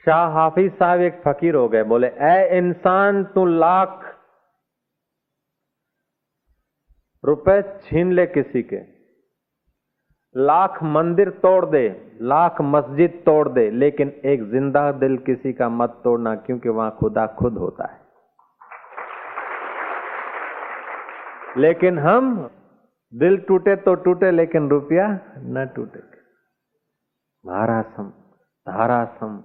शाह 0.07 0.29
हाफिज 0.31 0.73
साहब 0.73 1.01
एक 1.01 1.21
फकीर 1.27 1.55
हो 1.55 1.69
गए, 1.69 1.83
बोले 1.85 2.07
ए 2.07 2.59
इंसान, 2.59 3.25
तू 3.25 3.45
लाख 3.47 4.09
रुपए 7.25 7.61
छीन 7.81 8.13
ले 8.13 8.27
किसी 8.27 8.63
के। 8.63 8.81
लाख 10.35 10.83
मंदिर 10.83 11.31
तोड़ 11.43 11.65
दे, 11.67 11.83
लाख 12.23 12.61
मस्जिद 12.61 13.23
तोड़ 13.27 13.49
दे, 13.49 13.69
लेकिन 13.73 14.09
एक 14.25 14.43
ज़िंदा 14.51 14.91
दिल 14.99 15.17
किसी 15.27 15.53
का 15.53 15.69
मत 15.69 16.01
तोड़ना, 16.05 16.35
क्योंकि 16.37 16.69
वहाँ 16.71 16.97
खुदा 17.01 17.27
खुद 17.39 17.59
होता 17.59 17.87
है। 17.93 18.01
लेकिन 21.59 21.99
हम, 21.99 22.35
दिल 23.13 23.37
टूटे 23.39 23.77
तो 23.77 23.95
टूटे, 23.95 24.31
लेकिन 24.31 24.69
रुपया 24.69 25.07
न 25.39 25.67
टूटे। 25.77 26.01
महाराज 27.45 27.85
सम, 27.87 28.11
धारा 28.67 29.05
सम 29.15 29.43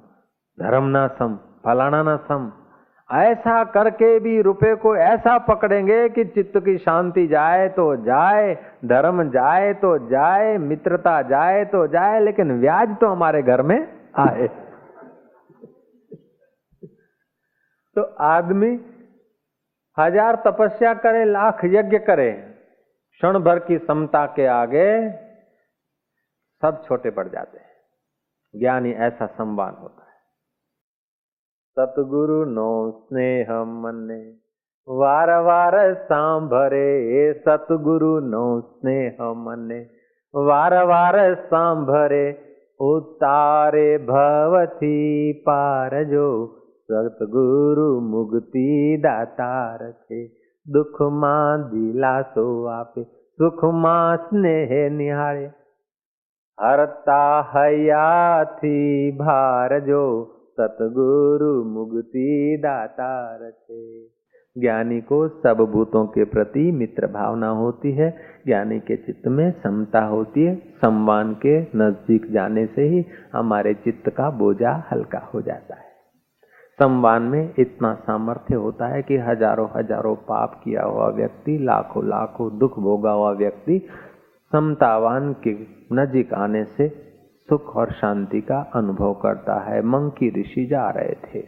धर्म 0.58 0.84
ना 0.88 1.08
सम 1.10 1.36
फलाना 1.66 2.02
ना 2.04 2.16
सम। 2.28 2.52
ऐसा 3.10 3.64
करके 3.64 4.08
भी 4.20 4.42
रुपए 4.42 4.74
को 4.76 4.96
ऐसा 4.98 5.38
पकड़ेंगे 5.46 6.08
कि 6.10 6.24
चित्त 6.28 6.58
की 6.60 6.78
शांति 6.78 7.26
जाए 7.28 7.68
तो 7.70 7.86
जाए, 7.98 8.54
धर्म 8.86 9.24
जाए 9.30 9.74
तो 9.76 9.98
जाए, 10.10 10.58
मित्रता 10.60 11.22
जाए 11.24 11.64
तो 11.66 11.86
जाए, 11.88 12.20
लेकिन 12.20 12.52
व्याज 12.60 12.96
तो 12.98 13.08
हमारे 13.08 13.42
घर 13.44 13.62
में 13.62 13.78
आए। 14.20 14.48
तो 17.96 18.02
आदमी 18.24 18.72
हज़ार 19.98 20.36
तपस्या 20.46 20.94
करे, 20.96 21.24
लाख 21.26 21.62
यज्ञ 21.66 21.98
करे, 22.00 22.32
क्षण 23.12 23.40
भर 23.40 23.60
की 23.60 23.78
समता 23.80 24.26
के 24.36 24.46
आगे 24.48 24.90
सब 26.64 26.84
छोटे 26.86 27.10
पड़ 27.12 27.28
जाते 27.28 27.58
हैं। 27.58 27.66
ज्ञानी 28.54 28.92
ऐसा 29.06 29.26
संवान 29.28 29.74
होता 29.74 30.02
है। 30.02 30.07
सतगुरु 31.80 32.46
नो 32.46 32.70
स्नेह 32.92 33.50
मने 33.64 34.20
वार 34.88 35.30
वार 35.42 35.76
सांभरे, 35.94 36.88
ए 37.20 37.34
सतगुरु 37.34 38.20
नो 38.20 38.46
स्नेह 38.62 39.18
मने 39.22 39.80
वार 40.34 40.74
वार 40.84 41.18
सांभरे, 41.36 42.26
उतारे 42.82 43.98
भवती 43.98 44.98
पार 45.46 46.04
जो 46.04 46.30
सतगुरु 46.92 47.90
मुक्ति 48.02 48.98
दातार 49.00 49.92
थे 49.92 50.26
दुख 50.68 51.02
माँ 51.02 51.70
दिलासो 51.70 52.48
आपे, 52.68 53.04
सुख 53.38 53.64
माँ 53.74 54.18
स्नेह 54.18 54.90
निहारे। 54.90 55.46
हरता 56.58 57.22
हया 57.56 58.44
थी 58.44 59.12
भार 59.12 59.80
जो 59.80 60.04
सतगुरु 60.58 61.54
मुक्ति 61.64 62.58
दाता 62.60 63.12
थे 63.50 63.82
ज्ञानी 64.56 65.00
को 65.02 65.28
सब 65.28 65.58
भूतों 65.72 66.06
के 66.08 66.24
प्रति 66.26 66.72
मित्र 66.72 67.08
भावना 67.08 67.50
होती 67.50 67.92
है, 67.92 68.10
ज्ञानी 68.46 68.80
के 68.80 68.96
चित्त 68.98 69.28
में 69.28 69.52
समता 69.64 70.04
होती 70.06 70.44
है 70.44 70.56
सम्मान 70.78 71.34
के 71.36 71.60
नज़दीक 71.78 72.26
जाने 72.32 72.66
से 72.66 72.88
ही 72.88 73.06
हमारे 73.34 73.74
चित्त 73.74 74.10
का 74.10 74.30
बोझा 74.30 74.72
हल्का 74.92 75.20
हो 75.34 75.42
जाता 75.42 75.76
है। 75.76 75.86
संवान 76.80 77.24
में 77.24 77.54
इतना 77.60 77.94
सामर्थ्य 78.02 78.56
होता 78.56 78.88
है 78.88 79.02
कि 79.02 79.18
हज़ारों 79.20 79.68
हज़ारों 79.78 80.16
पाप 80.26 80.62
किया 80.64 80.84
हुआ 80.84 81.10
व्यक्ति, 81.10 81.58
लाखों 81.58 82.04
लाखों 82.06 82.58
दुख 82.58 82.80
भोगा 82.80 83.12
हुआ 83.12 83.32
व्यक्ति 83.32 83.80
समतावान 84.54 85.34
के 85.48 85.54
नजीक 85.94 86.34
आने 86.34 86.64
से 86.64 86.88
सुख 87.50 87.76
और 87.76 87.92
शांति 87.92 88.42
का 88.42 88.72
अनुभव 88.76 89.14
करता 89.14 89.60
है। 89.60 89.82
मंकी 89.82 90.42
ऋषि 90.42 90.66
जा 90.66 90.90
रहे 90.90 91.14
थे। 91.14 91.48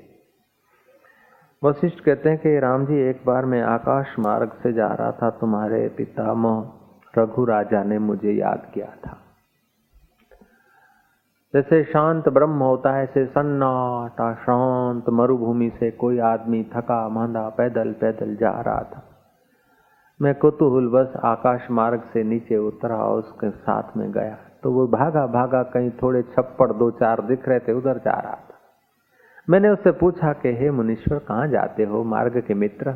वशिष्ठ 1.64 2.00
कहते 2.00 2.30
हैं 2.30 2.38
कि, 2.38 2.60
राम 2.60 2.86
जी, 2.86 3.10
एक 3.10 3.22
बार 3.26 3.46
मैं 3.46 3.62
आकाश 3.62 4.20
मार्ग 4.20 4.52
से 4.64 4.74
जा 4.74 4.88
रहा 4.88 5.12
था। 5.12 5.30
तुम्हारे 5.30 5.90
पितामह 5.90 6.74
रघु 7.18 7.46
राजा 7.46 7.84
ने 7.84 8.00
मुझे 8.00 8.32
याद 8.32 8.72
किया 8.74 8.94
था। 9.08 9.18
जैसे 11.54 11.84
शांत 11.84 12.30
ब्रह्म 12.30 12.60
होता 12.60 12.92
है, 12.92 13.04
ऐसे 13.04 13.26
सन्नाटा 13.26 14.34
शांत 14.34 15.10
मरुभूमि 15.10 15.72
से 15.80 15.92
कोई 15.92 16.20
आदमी 16.20 16.64
थका, 16.64 17.10
मांदा, 17.10 17.50
पैदल 17.50 17.94
पैदल 17.94 18.36
जा 18.36 18.52
रहा 18.52 18.82
था। 18.82 19.04
मैं 20.22 20.36
कुतूहल 20.36 20.88
बस 20.88 21.14
आकाश 21.24 21.72
मार्ग 21.72 22.02
से 22.02 22.24
नीचे 22.24 22.58
उतरा 22.58 23.06
उसके 23.06 23.52
साथ 23.52 23.98
में 23.98 24.12
गया। 24.12 24.38
तो 24.64 24.72
वो 24.72 24.88
भागा 24.88 25.28
भागा 25.28 25.64
कहीं 25.64 25.92
थोड़े 25.92 26.24
छप्पड़ 26.24 26.72
दो 26.72 26.92
चार 26.92 27.22
दिख 27.22 27.50
रहे 27.50 27.60
थे, 27.60 27.74
उधर 27.74 27.98
जा 27.98 28.12
रहा 28.12 28.34
था। 28.34 28.56
मैंने 29.50 29.70
उससे 29.70 29.92
पूछा 29.92 30.34
कि, 30.34 30.50
हे 30.50 30.72
मुनीश्वर, 30.72 31.20
कहाँ 31.20 31.48
जाते 31.48 31.84
हो? 31.84 32.04
मार्ग 32.04 32.42
के 32.42 32.54
मित्र? 32.54 32.96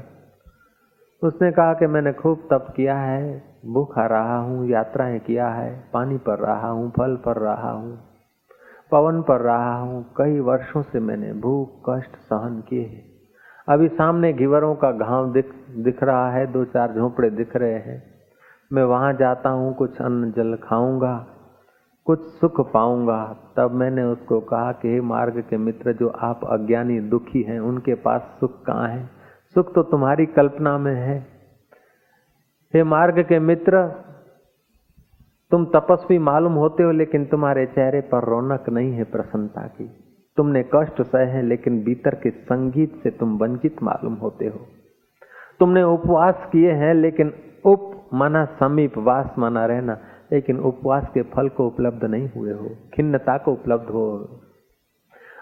उसने 1.23 1.51
कहा 1.51 1.73
कि, 1.73 1.87
मैंने 1.87 2.13
खूब 2.13 2.47
तप 2.51 2.73
किया 2.75 2.97
है, 2.97 3.43
भूखा 3.65 4.05
रहा 4.05 4.37
हूँ, 4.37 4.67
यात्राएँ 4.67 5.19
किया 5.19 5.47
है, 5.47 5.83
पानी 5.93 6.17
पर 6.17 6.39
रहा 6.39 6.67
हूँ, 6.67 6.91
फल 6.91 7.15
पर 7.15 7.37
रहा 7.37 7.71
हूँ, 7.71 7.99
पवन 8.91 9.21
पर 9.21 9.41
रहा 9.41 9.75
हूँ, 9.75 10.05
कई 10.17 10.39
वर्षों 10.39 10.81
से 10.81 10.99
मैंने 10.99 11.33
भूख, 11.33 11.89
कष्ट 11.89 12.15
सहन 12.15 12.63
किए 12.69 12.81
हैं। 12.81 13.13
अभी 13.67 13.87
सामने 13.87 14.33
घिवरों 14.33 14.75
का 14.75 14.91
घाव 14.91 15.33
दिख 15.33 15.53
दिख 15.77 16.03
रहा 16.03 16.31
है, 16.31 16.47
दो 16.47 16.65
चार 16.65 16.91
झोंपड़े 16.91 17.29
दिख 17.29 17.55
रहे 17.55 17.73
हैं। 17.73 18.03
मैं 18.73 18.83
वहाँ 18.83 19.13
जाता 19.13 19.49
हूँ, 19.49 19.75
कुछ 19.75 20.01
अन्न 20.01 20.31
जल 20.31 20.55
खाऊँगा 20.63 21.27
कुछ 22.05 22.21
सुख 22.21 22.71
पाऊँगा। 22.71 23.37
तब 23.57 23.71
मैंने 23.71 24.03
उसको 24.03 24.39
कहा 24.39 24.71
कि 24.71 24.89
हे 24.89 25.01
मार्ग 25.01 25.43
के 25.49 25.57
मित्र, 25.57 25.93
जो 25.93 26.07
आप 26.07 26.39
अज्ञानी, 26.43 26.99
दुखी 26.99 27.41
हैं, 27.41 27.59
उनके 27.59 27.93
पास 27.93 28.21
सुख 28.39 28.65
कहाँ 28.65 28.87
है? 28.87 29.09
सुख 29.53 29.73
तो 29.73 29.83
तुम्हारी 29.83 30.25
कल्पना 30.25 30.77
में 30.77 30.95
है। 30.95 31.27
हे 32.73 32.83
मार्ग 32.83 33.19
के 33.19 33.39
मित्र, 33.39 33.87
तुम 35.51 35.65
तपस्वी 35.65 36.17
मालूम 36.17 36.53
होते 36.53 36.83
हो, 36.83 36.91
लेकिन 36.91 37.25
तुम्हारे 37.25 37.65
चेहरे 37.65 38.01
पर 38.01 38.23
रौनक 38.23 38.69
नहीं 38.69 38.91
है 38.91 39.03
प्रसन्नता 39.03 39.61
की। 39.61 40.03
तुमने 40.37 40.65
कष्ट 40.75 41.01
सहे 41.01 41.25
हैं, 41.25 41.43
लेकिन 41.43 41.83
भीतर 41.83 42.15
के 42.15 42.29
संगीत 42.29 42.95
से 43.03 43.09
तुम 43.09 43.37
वंचित 43.37 43.83
मालूम 43.83 44.13
होते 44.13 44.47
हो। 44.47 44.59
तुमने 45.59 45.83
उपवास 45.83 46.49
किए 46.51 46.71
हैं, 46.71 46.93
लेकिन 46.93 47.33
उप 47.65 48.09
माना, 48.13 48.45
समीप 48.45 48.97
वास 48.97 49.35
माना 49.37 49.65
रहना। 49.65 49.97
लेकिन 50.33 50.59
उपवास 50.59 51.07
के 51.13 51.21
फल 51.31 51.49
को 51.49 51.67
उपलब्ध 51.67 52.05
नहीं 52.05 52.29
हुए 52.35 52.53
हो, 52.53 52.69
खिन्नता 52.93 53.37
को 53.37 53.51
उपलब्ध 53.51 53.89
हो। 53.89 54.05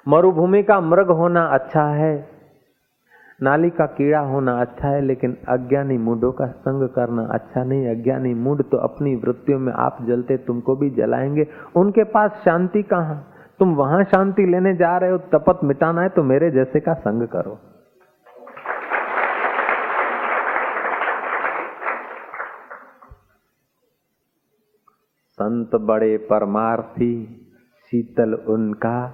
मरुभूमि 0.07 0.61
का 0.63 0.79
मृग 0.81 1.11
होना 1.11 1.41
अच्छा 1.49 1.85
है, 1.95 2.13
नाली 3.41 3.69
का 3.69 3.85
कीड़ा 3.85 4.19
होना 4.19 4.59
अच्छा 4.61 4.87
है, 4.87 5.01
लेकिन 5.01 5.35
अज्ञानी 5.49 5.97
मूडों 5.97 6.31
का 6.31 6.47
संग 6.47 6.87
करना 6.89 7.23
अच्छा 7.31 7.63
नहीं। 7.63 7.87
अज्ञानी 7.89 8.33
मूड 8.33 8.63
तो 8.63 8.77
अपनी 8.77 9.15
वृत्तियों 9.15 9.59
में 9.59 9.71
आप 9.73 9.97
जलते, 10.01 10.37
तुमको 10.37 10.75
भी 10.75 10.89
जलाएँगे। 10.89 11.47
उनके 11.75 12.03
पास 12.03 12.41
शांति 12.45 12.83
कहाँ? 12.83 13.27
तुम 13.59 13.73
वहाँ 13.75 14.03
शांति 14.03 14.45
लेने 14.45 14.73
जा 14.75 14.97
रहे 14.97 15.11
हो, 15.11 15.17
तपत 15.17 15.59
मिटाना 15.63 16.01
है 16.01 16.09
तो 16.09 16.23
मेरे 16.23 16.51
जैसे 16.51 16.79
का 16.79 16.93
संग 16.93 17.27
करो। 17.27 17.57
संत 25.41 25.75
बड़े 25.75 26.17
परमार्थी, 26.17 27.25
शीतल 27.91 28.33
उनका 28.33 29.09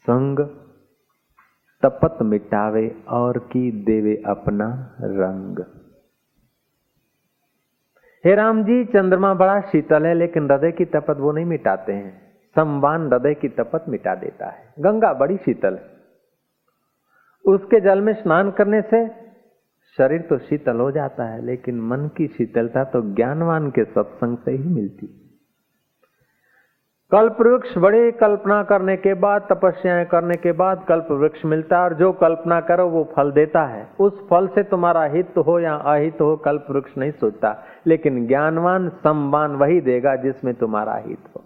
संग 0.00 0.38
तपत 1.82 2.18
मिटावे 2.22 3.04
और 3.08 3.38
की 3.38 3.84
देवे 3.84 4.22
अपना 4.26 4.96
रंग। 5.00 5.58
हे 8.24 8.34
राम 8.34 8.64
जी, 8.64 8.84
चंद्रमा 8.84 9.34
बड़ा 9.34 9.60
शीतल 9.60 10.06
है, 10.06 10.14
लेकिन 10.14 10.50
हृदय 10.50 10.72
की 10.72 10.84
तपत 10.84 11.16
वो 11.16 11.32
नहीं 11.32 11.44
मिटाते 11.44 11.92
हैं। 11.92 12.36
संवान 12.54 13.12
हृदय 13.12 13.34
की 13.34 13.48
तपत 13.48 13.84
मिटा 13.88 14.14
देता 14.14 14.46
है। 14.50 14.74
गंगा 14.78 15.12
बड़ी 15.12 15.36
शीतल 15.36 15.74
है। 15.74 15.90
उसके 17.46 17.80
जल 17.80 18.00
में 18.00 18.22
स्नान 18.22 18.50
करने 18.50 18.82
से 18.82 19.23
शरीर 19.98 20.20
तो 20.20 20.38
शीतल 20.38 20.76
हो 20.76 20.90
जाता 20.90 21.24
है, 21.24 21.44
लेकिन 21.46 21.80
मन 21.80 22.10
की 22.16 22.26
शीतलता 22.26 22.84
तो 22.84 23.14
ज्ञानवान 23.14 23.70
के 23.70 23.84
सत्संग 23.84 24.38
से 24.38 24.50
ही 24.50 24.68
मिलती। 24.68 25.20
कल्प 27.12 27.36
वृक्ष 27.40 27.78
बड़ी 27.78 28.12
कल्पना 28.12 28.62
करने 28.62 28.96
के 28.96 29.14
बाद, 29.14 29.46
तपस्याएँ 29.52 30.04
करने 30.06 30.36
के 30.36 30.52
बाद 30.52 30.84
कल्प 30.88 31.08
वृक्ष 31.10 31.44
मिलता 31.44 31.76
है, 31.76 31.84
और 31.84 31.94
जो 31.94 32.12
कल्पना 32.12 32.60
करो 32.60 32.88
वो 32.88 33.12
फल 33.16 33.32
देता 33.32 33.64
है। 33.64 33.86
उस 34.00 34.28
फल 34.30 34.48
से 34.48 34.62
तुम्हारा 34.62 35.04
हित 35.04 35.38
हो 35.38 35.60
या 35.60 35.74
अहित 35.74 36.20
हो, 36.20 36.36
कल्प 36.36 36.66
वृक्ष 36.70 36.98
नहीं 36.98 37.12
सोचता, 37.12 37.64
लेकिन 37.86 38.26
ज्ञानवान 38.26 38.88
सम्मान 38.88 39.50
वही 39.50 39.80
देगा 39.80 40.16
जिसमें 40.16 40.54
तुम्हारा 40.54 40.94
हित 40.94 41.20
हो। 41.36 41.43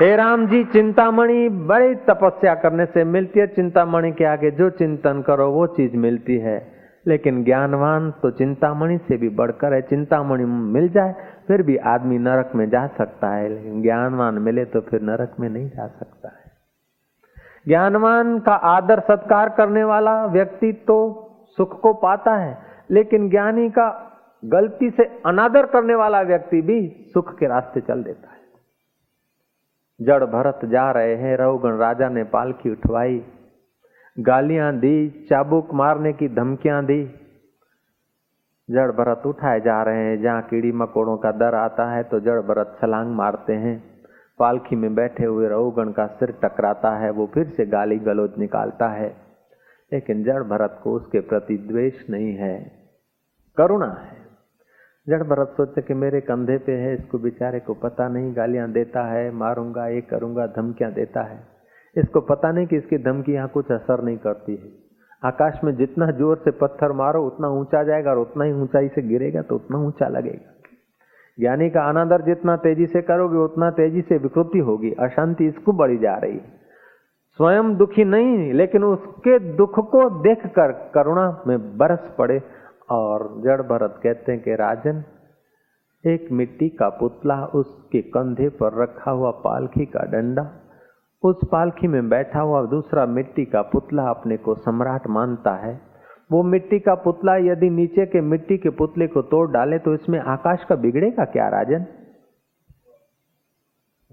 हे 0.00 0.16
राम 0.16 0.46
जी 0.46 0.64
चिंतामणि, 0.64 1.48
बड़ी 1.48 1.94
तपस्या 1.94 2.54
करने 2.54 2.86
से 2.86 3.04
मिलती 3.04 3.40
है। 3.40 3.46
चिंतामणि 3.46 4.12
के 4.12 4.24
आगे 4.24 4.50
जो 4.50 4.70
चिंतन 4.70 5.22
करो, 5.22 5.50
वो 5.50 5.66
चीज़ 5.66 5.96
मिलती 5.96 6.38
है। 6.38 6.72
लेकिन 7.06 7.44
ज्ञानवान 7.44 8.10
तो 8.10 8.30
चिंतामणि 8.30 8.98
से 8.98 9.16
भी 9.16 9.28
बढ़कर 9.28 9.74
है। 9.74 9.82
चिंतामणि 9.82 10.44
मिल 10.44 10.88
जाए, 10.88 11.14
फिर 11.48 11.62
भी 11.62 11.76
आदमी 11.76 12.18
नरक 12.18 12.50
में 12.54 12.70
जा 12.70 12.86
सकता 12.86 13.28
है। 13.28 13.48
लेकिन 13.48 13.82
ज्ञानवान 13.82 14.34
मिले 14.34 14.64
तो 14.64 14.80
फिर 14.80 15.00
नरक 15.02 15.32
में 15.40 15.48
नहीं 15.48 15.68
जा 15.68 15.86
सकता 15.86 16.28
है। 16.28 16.52
ज्ञानवान 17.68 18.38
का 18.38 18.52
आदर 18.52 19.00
सत्कार 19.00 19.48
करने 19.48 19.84
वाला 19.84 20.26
व्यक्ति 20.26 20.72
तो 20.72 21.20
सुख 21.56 21.80
को 21.80 21.92
पाता 21.92 22.34
है, 22.34 22.58
लेकिन 22.90 23.30
ज्ञानी 23.30 23.70
का 23.70 24.12
गलती 24.44 24.90
से 24.90 25.04
अनादर 25.26 25.66
करने 25.66 25.94
वाला 25.94 26.20
व्यक्ति 26.20 26.62
भी 26.62 27.06
सुख 27.14 27.38
के 27.38 27.46
रास्ते 27.46 27.80
चल 27.80 28.02
देता 28.02 28.28
है। 28.28 28.33
जड़ 30.00 30.24
भरत 30.24 30.60
जा 30.64 30.90
रहे 30.90 31.14
हैं, 31.14 31.36
रघुगण 31.36 31.76
राजा 31.76 32.08
ने 32.08 32.24
पालकी 32.24 32.70
उठवाई। 32.70 33.24
गालियाँ 34.18 34.76
दी, 34.76 35.26
चाबुक 35.30 35.74
मारने 35.74 36.12
की 36.12 36.28
धमकियाँ 36.28 36.84
दी। 36.84 37.14
जड़ 38.70 38.92
भरत 38.92 39.22
उठाए 39.26 39.60
जा 39.60 39.82
रहे 39.82 40.04
हैं, 40.04 40.22
जहाँ 40.22 40.42
कीड़ी 40.42 40.72
मकोड़ों 40.72 41.16
का 41.16 41.32
दर 41.32 41.54
आता 41.54 41.90
है 41.90 42.02
तो 42.02 42.20
जड़ 42.20 42.40
भरत 42.40 42.76
छलांग 42.80 43.14
मारते 43.14 43.52
हैं। 43.52 43.84
पालकी 44.38 44.76
में 44.76 44.94
बैठे 44.94 45.24
हुए 45.24 45.48
रहुगण 45.48 45.92
का 45.92 46.06
सिर 46.06 46.34
टकराता 46.44 46.90
है, 46.90 47.10
वो 47.10 47.30
फिर 47.34 47.48
से 47.48 47.66
गाली 47.66 47.98
गलोच 47.98 48.38
निकालता 48.38 48.88
है। 48.88 49.16
लेकिन 49.92 50.24
जड़ 50.24 50.42
भरत 50.42 50.80
को 50.82 50.92
उसके 50.92 51.20
प्रति 51.20 51.56
द्वेष 51.56 52.10
नहीं 52.10 52.34
है। 52.34 52.72
करुणा 53.56 53.90
है। 53.90 54.23
जड़ 55.06 55.22
भरत 55.22 55.48
सोचे 55.56 55.82
कि 55.82 55.94
मेरे 55.94 56.20
कंधे 56.20 56.56
पे 56.58 56.72
है, 56.72 56.94
इसको 56.94 57.18
बेचारे 57.18 57.58
को 57.60 57.74
पता 57.74 58.08
नहीं, 58.08 58.36
गालियाँ 58.36 58.70
देता 58.72 59.02
है, 59.12 59.30
मारूँगा, 59.30 59.86
ये 59.88 60.00
करूँगा, 60.00 60.46
धमकियाँ 60.46 60.92
देता 60.92 61.22
है। 61.22 61.38
इसको 61.96 62.20
पता 62.20 62.52
नहीं 62.52 62.66
कि 62.66 62.76
इसकी 62.76 62.98
धमकी 62.98 63.32
यहाँ 63.32 63.48
कुछ 63.48 63.72
असर 63.72 64.02
नहीं 64.02 64.16
करती 64.16 64.52
है। 64.52 64.70
आकाश 65.22 65.60
में 65.64 65.74
जितना 65.76 66.10
ज़ोर 66.10 66.36
से 66.36 66.50
पत्थर 66.50 66.92
मारो, 66.92 67.22
उतना 67.26 67.48
ऊँचा 67.48 67.82
जाएगा 67.82 68.10
और 68.10 68.18
उतना 68.18 68.44
ही 68.44 68.52
ऊंचाई 68.52 68.88
से 68.88 69.02
गिरेगा 69.02 69.42
तो 69.42 69.54
उतना 69.54 69.78
ऊँचा 69.78 70.08
लगेगा। 70.08 70.52
ज्ञानी 71.38 71.70
का 71.70 71.88
अनादर 71.88 72.22
जितना 72.22 72.56
तेज़ी 72.56 72.86
से 72.86 73.02
करोगे, 73.02 73.38
उतना 73.38 73.70
तेज़ी 73.70 74.02
से 74.02 74.18
विकृति 74.18 74.58
होगी, 74.58 74.90
अशांति 75.00 75.46
इसको 75.46 75.72
बढ़ी 75.72 75.98
जा 75.98 76.16
रही 76.16 76.32
है। 76.32 76.62
स्वयं 77.38 77.76
दुखी 77.76 78.04
नहीं, 78.04 78.52
लेकिन 78.52 78.84
उसके 78.84 79.38
दुख 79.56 79.78
को 79.90 80.08
देखकर 80.22 80.72
करुणा 80.94 81.42
में 81.46 81.76
बरस 81.78 82.12
पड़े 82.18 82.38
और 82.90 83.42
जड़ 83.44 83.62
भरत 83.62 84.00
कहते 84.02 84.32
हैं 84.32 84.42
कि, 84.42 84.54
राजन, 84.54 85.04
एक 86.06 86.28
मिट्टी 86.32 86.68
का 86.68 86.88
पुतला 86.88 87.44
उसके 87.46 88.02
कंधे 88.02 88.48
पर 88.48 88.82
रखा 88.82 89.10
हुआ 89.10 89.30
पालखी 89.30 89.86
का 89.86 90.00
डंडा, 90.00 90.50
उस 91.22 91.40
पालखी 91.52 91.86
में 91.86 92.08
बैठा 92.08 92.40
हुआ 92.40 92.66
दूसरा 92.66 93.06
मिट्टी 93.06 93.44
का 93.44 93.62
पुतला 93.62 94.02
अपने 94.10 94.36
को 94.36 94.54
सम्राट 94.54 95.06
मानता 95.06 95.54
है। 95.54 95.80
वो 96.32 96.42
मिट्टी 96.42 96.78
का 96.78 96.94
पुतला 96.94 97.36
यदि 97.36 97.70
नीचे 97.70 98.06
के 98.06 98.20
मिट्टी 98.20 98.58
के 98.58 98.70
पुतले 98.70 99.06
को 99.06 99.22
तोड़ 99.22 99.50
डाले 99.50 99.78
तो 99.78 99.94
इसमें 99.94 100.20
आकाश 100.20 100.64
का 100.64 100.74
बिगड़ेगा 100.74 101.24
क्या, 101.24 101.48
राजन? 101.48 101.86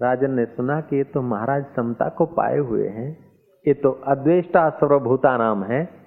राजन 0.02 0.30
ने 0.30 0.44
सुना 0.44 0.80
कि 0.80 0.96
ये 0.96 1.04
तो 1.04 1.22
महाराज 1.22 1.64
समता 1.76 2.08
को 2.08 2.26
पाए 2.26 2.58
हुए 2.58 2.88
हैं। 2.88 3.18
ये 3.68 3.74
तो 3.74 3.90
अद्वेष्टा 3.90 4.70
सर्वभूता 4.70 5.36
नाम 5.36 5.64
है। 5.64 6.01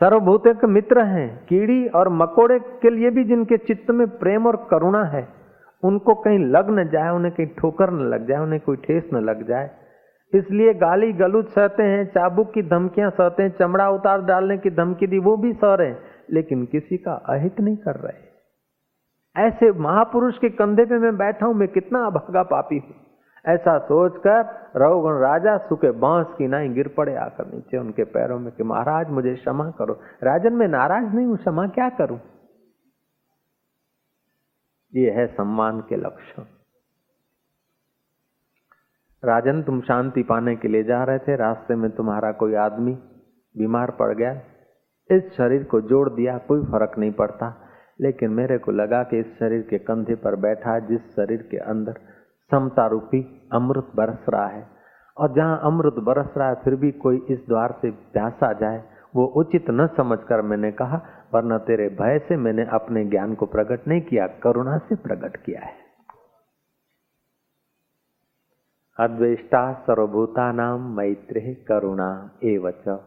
सर्वभूत 0.00 0.42
के 0.46 0.66
मित्र 0.66 1.04
हैं, 1.04 1.28
कीड़ी 1.46 1.86
और 1.88 2.08
मकोड़े 2.08 2.58
के 2.58 2.90
लिए 2.90 3.10
भी 3.10 3.24
जिनके 3.24 3.56
चित्त 3.58 3.90
में 3.90 4.06
प्रेम 4.18 4.46
और 4.46 4.56
करुणा 4.70 5.02
है, 5.04 5.26
उनको 5.82 6.14
कहीं 6.14 6.38
लग 6.38 6.70
न 6.70 6.88
जाए, 6.88 7.10
उन्हें 7.10 7.34
कहीं 7.34 7.46
ठोकर 7.58 7.90
न 7.90 8.08
लग 8.08 8.26
जाए, 8.28 8.38
उन्हें 8.38 8.60
कोई 8.60 8.76
ठेस 8.76 9.10
न 9.14 9.24
लग 9.24 9.46
जाए। 9.48 9.70
इसलिए 10.32 10.74
गाली 10.74 11.12
गलूच 11.12 11.48
सहते 11.48 11.82
हैं, 11.82 12.04
चाबुक 12.06 12.52
की 12.54 12.62
धमकियाँ 12.62 13.10
सहते 13.10 13.42
हैं, 13.42 13.50
चमड़ा 13.50 13.88
उतार 13.90 14.22
डालने 14.22 14.58
की 14.58 14.70
धमकी 14.70 15.06
दी, 15.06 15.18
वो 15.18 15.36
भी 15.36 15.52
सह 15.52 15.74
रहे 15.74 15.94
लेकिन 16.30 16.64
किसी 16.66 16.96
का 16.96 17.12
अहित 17.28 17.60
नहीं 17.60 17.76
कर 17.76 17.96
रहे। 17.96 19.46
ऐसे 19.46 19.72
महापुरुष 19.72 20.38
के 20.38 20.48
कंधे 20.48 20.84
पे 20.84 20.98
मैं 20.98 21.16
बैठा 21.16 21.46
हूँ, 21.46 21.54
मैं 21.54 21.68
कितना 21.68 22.06
अभागा 22.06 22.42
पापी 22.42 22.78
हूँ। 22.78 22.94
ऐसा 23.48 23.78
सोचकर 23.78 24.40
रघुगण 24.76 25.18
राजा 25.18 25.58
सुखे 25.58 25.90
बाँस 25.90 26.26
की 26.38 26.46
नाई 26.46 26.68
गिर 26.68 26.88
पड़े 26.88 27.16
आकर 27.16 27.46
नीचे 27.46 27.78
उनके 27.78 28.04
पैरों 28.04 28.38
में 28.38 28.52
कि 28.52 28.62
महाराज 28.62 29.10
मुझे 29.10 29.34
क्षमा 29.34 29.70
करो। 29.70 30.00
राजन, 30.22 30.52
मैं 30.52 30.68
नाराज़ 30.68 31.14
नहीं 31.14 31.26
हूँ, 31.26 31.36
क्षमा 31.36 31.66
क्या 31.66 31.88
करूँ? 31.88 32.20
ये 34.94 35.10
है 35.10 35.26
सम्मान 35.26 35.80
के 35.80 35.96
लक्षण। 35.96 36.42
राजन, 39.24 39.62
तुम 39.62 39.80
शांति 39.80 40.22
पाने 40.22 40.56
के 40.56 40.68
लिए 40.68 40.82
जा 40.82 41.04
रहे 41.04 41.18
थे। 41.18 41.36
रास्ते 41.36 41.74
में 41.74 41.90
तुम्हारा 41.90 42.32
कोई 42.32 42.54
आदमी 42.54 42.92
बीमार 43.56 43.90
पड़ 43.90 44.14
गया। 44.14 44.40
इस 45.10 45.32
शरीर 45.36 45.64
को 45.64 45.80
जोड़ 45.80 46.10
दिया, 46.10 46.38
कोई 46.38 46.64
फ़र्क 46.64 46.98
नहीं 46.98 47.12
पड़ता। 47.12 47.64
लेकिन 48.00 48.30
मेरे 48.30 48.58
को 48.58 48.72
लगा 48.72 49.02
कि 49.02 49.18
इस 49.18 49.38
शरीर 49.38 49.62
के 49.62 49.78
कंधे 49.78 50.14
पर 50.14 50.36
बैठा, 50.36 50.78
जिस 50.78 51.00
शरीर 51.00 51.48
के 51.50 51.56
अंदर 51.56 52.00
समता 52.50 52.86
रूपी 52.86 53.48
अमृत 53.52 53.90
बरस 53.96 54.26
रहा 54.28 54.46
है। 54.46 54.66
और 55.18 55.32
जहाँ 55.34 55.60
अमृत 55.62 55.94
बरस 55.94 56.34
रहा 56.36 56.48
है, 56.48 56.54
फिर 56.54 56.74
भी 56.74 56.90
कोई 56.90 57.26
इस 57.30 57.38
द्वार 57.48 57.78
से 57.82 57.90
प्यासा 57.90 58.52
जाए, 58.52 58.84
वो 59.16 59.26
उचित 59.26 59.64
न 59.70 59.86
समझकर 59.86 60.42
मैंने 60.42 60.72
कहा, 60.72 61.00
वरना 61.34 61.58
तेरे 61.58 61.88
भय 61.88 62.18
से 62.18 62.36
मैंने 62.36 62.64
अपने 62.64 63.04
ज्ञान 63.04 63.34
को 63.34 63.46
प्रकट 63.46 63.88
नहीं 63.88 64.00
किया, 64.00 64.26
करुणा 64.26 64.78
से 64.78 64.94
प्रकट 64.94 65.36
किया 65.36 65.60
है। 65.60 65.88
अद्वेष्टा 69.00 69.72
सर्वभूता 69.72 70.52
नाम 70.52 70.96
मैत्रे 70.96 71.54
करुणा 71.54 72.30
एवच 72.44 73.00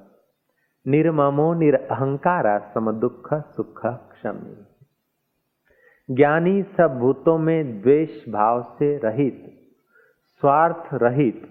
निर्ममो 0.87 1.53
निरअहंकारा 1.53 2.57
सम 2.59 2.91
दुख 2.91 3.33
सुख 3.33 3.85
क्षमी 3.85 4.70
ज्ञानी 6.11 6.61
सब 6.77 6.97
भूतों 6.99 7.37
में 7.37 7.81
द्वेष 7.81 8.09
भाव 8.29 8.61
से 8.79 8.95
रहित, 8.97 9.43
स्वार्थ 10.41 10.89
रहित, 10.93 11.41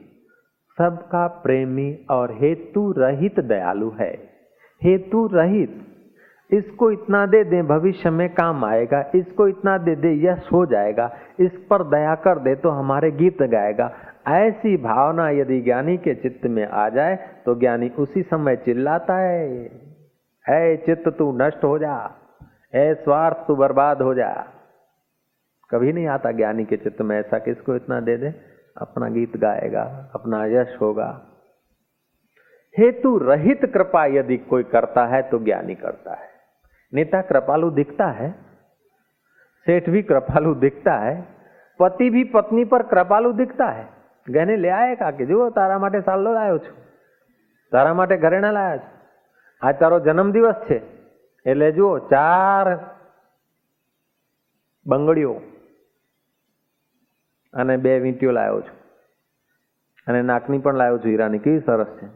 सबका 0.78 1.26
प्रेमी 1.42 1.92
और 2.10 2.32
हेतु 2.32 2.90
रहित 2.98 3.40
दयालु 3.40 3.90
है। 4.00 4.12
हेतु 4.82 5.26
रहित, 5.32 5.80
इसको 6.50 6.90
इतना 6.90 7.24
दे 7.26 7.42
दे 7.44 7.62
भविष्य 7.62 8.10
में 8.10 8.28
काम 8.34 8.64
आएगा, 8.64 9.04
इसको 9.14 9.48
इतना 9.48 9.78
दे 9.78 9.94
दे 9.96 10.14
यश 10.26 10.48
हो 10.52 10.64
जाएगा, 10.66 11.10
इस 11.40 11.52
पर 11.70 11.82
दया 11.90 12.14
कर 12.14 12.38
दे 12.38 12.54
तो 12.54 12.70
हमारे 12.70 13.10
गीत 13.12 13.42
गाएगा। 13.42 13.92
ऐसी 14.28 14.76
भावना 14.76 15.28
यदि 15.30 15.60
ज्ञानी 15.60 15.96
के 15.96 16.14
चित्त 16.14 16.46
में 16.46 16.66
आ 16.66 16.88
जाए 16.88 17.18
तो 17.46 17.54
ज्ञानी 17.54 17.88
उसी 17.98 18.22
समय 18.22 18.56
चिल्लाता 18.56 19.16
है। 19.18 20.76
चित्त 20.76 21.08
तू 21.08 21.32
नष्ट 21.32 21.64
हो 21.64 21.78
जा। 21.78 21.94
ए 22.73 22.93
स्वार्थ 23.03 23.45
तू 23.47 23.55
बर्बाद 23.55 24.01
हो 24.01 24.13
जा 24.13 24.29
कभी 25.69 25.93
नहीं 25.93 26.07
आता 26.07 26.31
ज्ञानी 26.33 26.65
के 26.65 26.77
चित्त 26.77 27.01
में 27.01 27.17
ऐसा 27.17 27.39
किसको 27.41 27.75
इतना 27.75 27.99
दे 28.01 28.17
दे 28.17 28.33
अपना 28.77 29.09
गीत 29.09 29.37
गाएगा 29.37 29.83
अपना 30.15 30.43
यश 30.51 30.77
होगा 30.81 31.09
हेतु 32.75 33.17
रहित 33.23 33.65
कृपा 33.73 34.05
यदि 34.11 34.37
कोई 34.49 34.63
करता 34.71 35.05
है 35.07 35.21
तो 35.29 35.39
ज्ञानी 35.43 35.75
करता 35.77 36.15
है 36.15 36.29
नेता 36.93 37.21
कृपालु 37.29 37.69
दिखता 37.73 38.09
है 38.13 38.31
सेठ 39.67 39.89
भी 39.89 40.01
कृपालु 40.05 40.53
दिखता 40.61 40.99
है 40.99 41.15
પતિ 41.79 42.09
ભી 42.09 42.23
પત્ની 42.25 42.65
પર 42.65 42.83
કૃપાલુ 42.83 43.31
દિખતા 43.33 43.69
હૈ 43.69 43.85
ગહેને 44.27 44.55
લે 44.57 44.69
આયે 44.71 44.95
કા 44.95 45.11
કે 45.11 45.25
જો 45.25 45.47
તારા 45.51 45.79
માટે 45.79 46.01
સાલો 46.01 46.33
લાયો 46.33 46.59
છું 46.59 46.77
તારા 47.71 47.93
માટે 47.93 48.17
ઘરેણા 48.17 48.51
લાયા 48.51 48.77
છું 48.77 48.93
આજ 49.61 49.81
તારો 49.81 49.97
જન્મદિવસ 49.99 50.61
છે 50.67 50.77
એટલે 51.46 51.72
જુઓ, 51.72 51.98
ચાર 51.98 52.96
બંગડીઓ 54.86 55.40
અને 57.54 57.76
બે 57.76 57.98
વીંટીઓ 57.98 58.30
લાવ્યો 58.30 58.60
છું. 58.60 58.80
અને 60.06 60.22
નાકની 60.22 60.58
પણ 60.58 60.74
લાવ્યો 60.74 60.98
છું 60.98 61.06
હીરાની. 61.06 61.38
કેવી 61.38 61.60
સરસ 61.60 61.86
છે. 61.86 62.06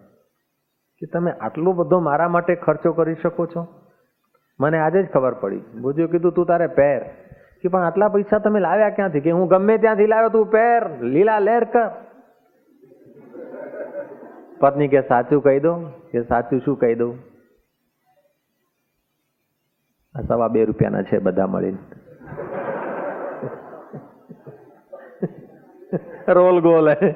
કે 0.99 1.07
તમે 1.07 1.33
આટલો 1.33 1.73
બધો 1.73 2.01
મારા 2.01 2.29
માટે 2.29 2.55
ખર્ચો 2.55 2.93
કરી 2.93 3.15
શકો 3.15 3.47
છો? 3.47 3.67
મને 4.61 4.79
આજે 4.79 5.03
જ 5.03 5.11
ખબર 5.11 5.35
પડી. 5.35 5.59
બુજ્યું 5.59 6.11
કીધું, 6.11 6.33
તું 6.33 6.47
તારે 6.47 6.67
પહેર. 6.67 7.03
કે 7.61 7.69
પણ 7.69 7.83
આટલા 7.83 8.09
પૈસા 8.09 8.39
તમે 8.39 8.61
લાવ્યા 8.61 8.91
ક્યાંથી? 8.91 9.21
કે 9.21 9.31
હું 9.31 9.49
ગમે 9.49 9.79
ત્યાંથી 9.79 10.07
લાવ્યો, 10.07 10.29
તું 10.29 10.47
પહેર. 10.47 11.03
લીલા 11.03 11.39
લેર 11.39 11.65
કર. 11.65 11.91
પત્ની 14.61 14.89
કે, 14.89 15.01
સાચું 15.01 15.43
કહી 15.43 15.61
દો 15.61 15.75
કે, 16.11 16.23
સાચું 16.23 16.61
શું 16.61 16.79
કહી 16.79 16.95
દઉં? 16.95 17.34
આ 20.16 20.22
સવા 20.24 20.50
બે 20.50 20.66
રૂપિયાના 20.66 21.04
છે 21.04 21.20
બધા 21.20 21.48
મળીને 21.48 21.82
रोल 26.30 26.58
गोल 26.62 26.90
है 26.92 27.08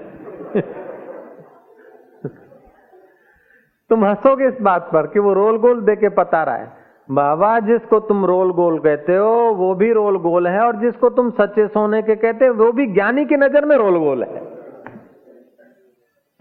तुम 3.89 4.06
हंसोगे 4.06 4.47
इस 4.47 4.62
बात 4.62 4.88
पर 4.93 5.08
कि 5.08 5.19
वो 5.19 5.34
रोल 5.34 5.58
गोल 5.60 5.82
दे 5.82 5.95
के 5.95 6.10
पता 6.12 6.43
रहा 6.43 6.56
है 6.56 6.71
बाबा 7.10 7.49
जिसको 7.62 7.99
तुम 8.04 8.26
रोल 8.26 8.52
गोल 8.54 8.80
कहते 8.80 9.15
हो 9.15 9.34
वो 9.56 9.73
भी 9.76 9.91
रोल 9.93 10.17
गोल 10.19 10.47
है 10.47 10.62
और 10.62 10.80
जिसको 10.80 11.10
तुम 11.12 11.30
सच्चे 11.34 11.67
सोने 11.69 12.02
के 12.02 12.15
कहते 12.17 12.47
हो 12.47 12.54
वो 12.56 12.71
भी 12.71 12.86
ज्ञानी 12.93 13.26
की 13.26 13.38
नजर 13.38 13.65
में 13.65 13.76
रोल 13.78 13.97
गोल 13.99 14.23
है 14.26 14.41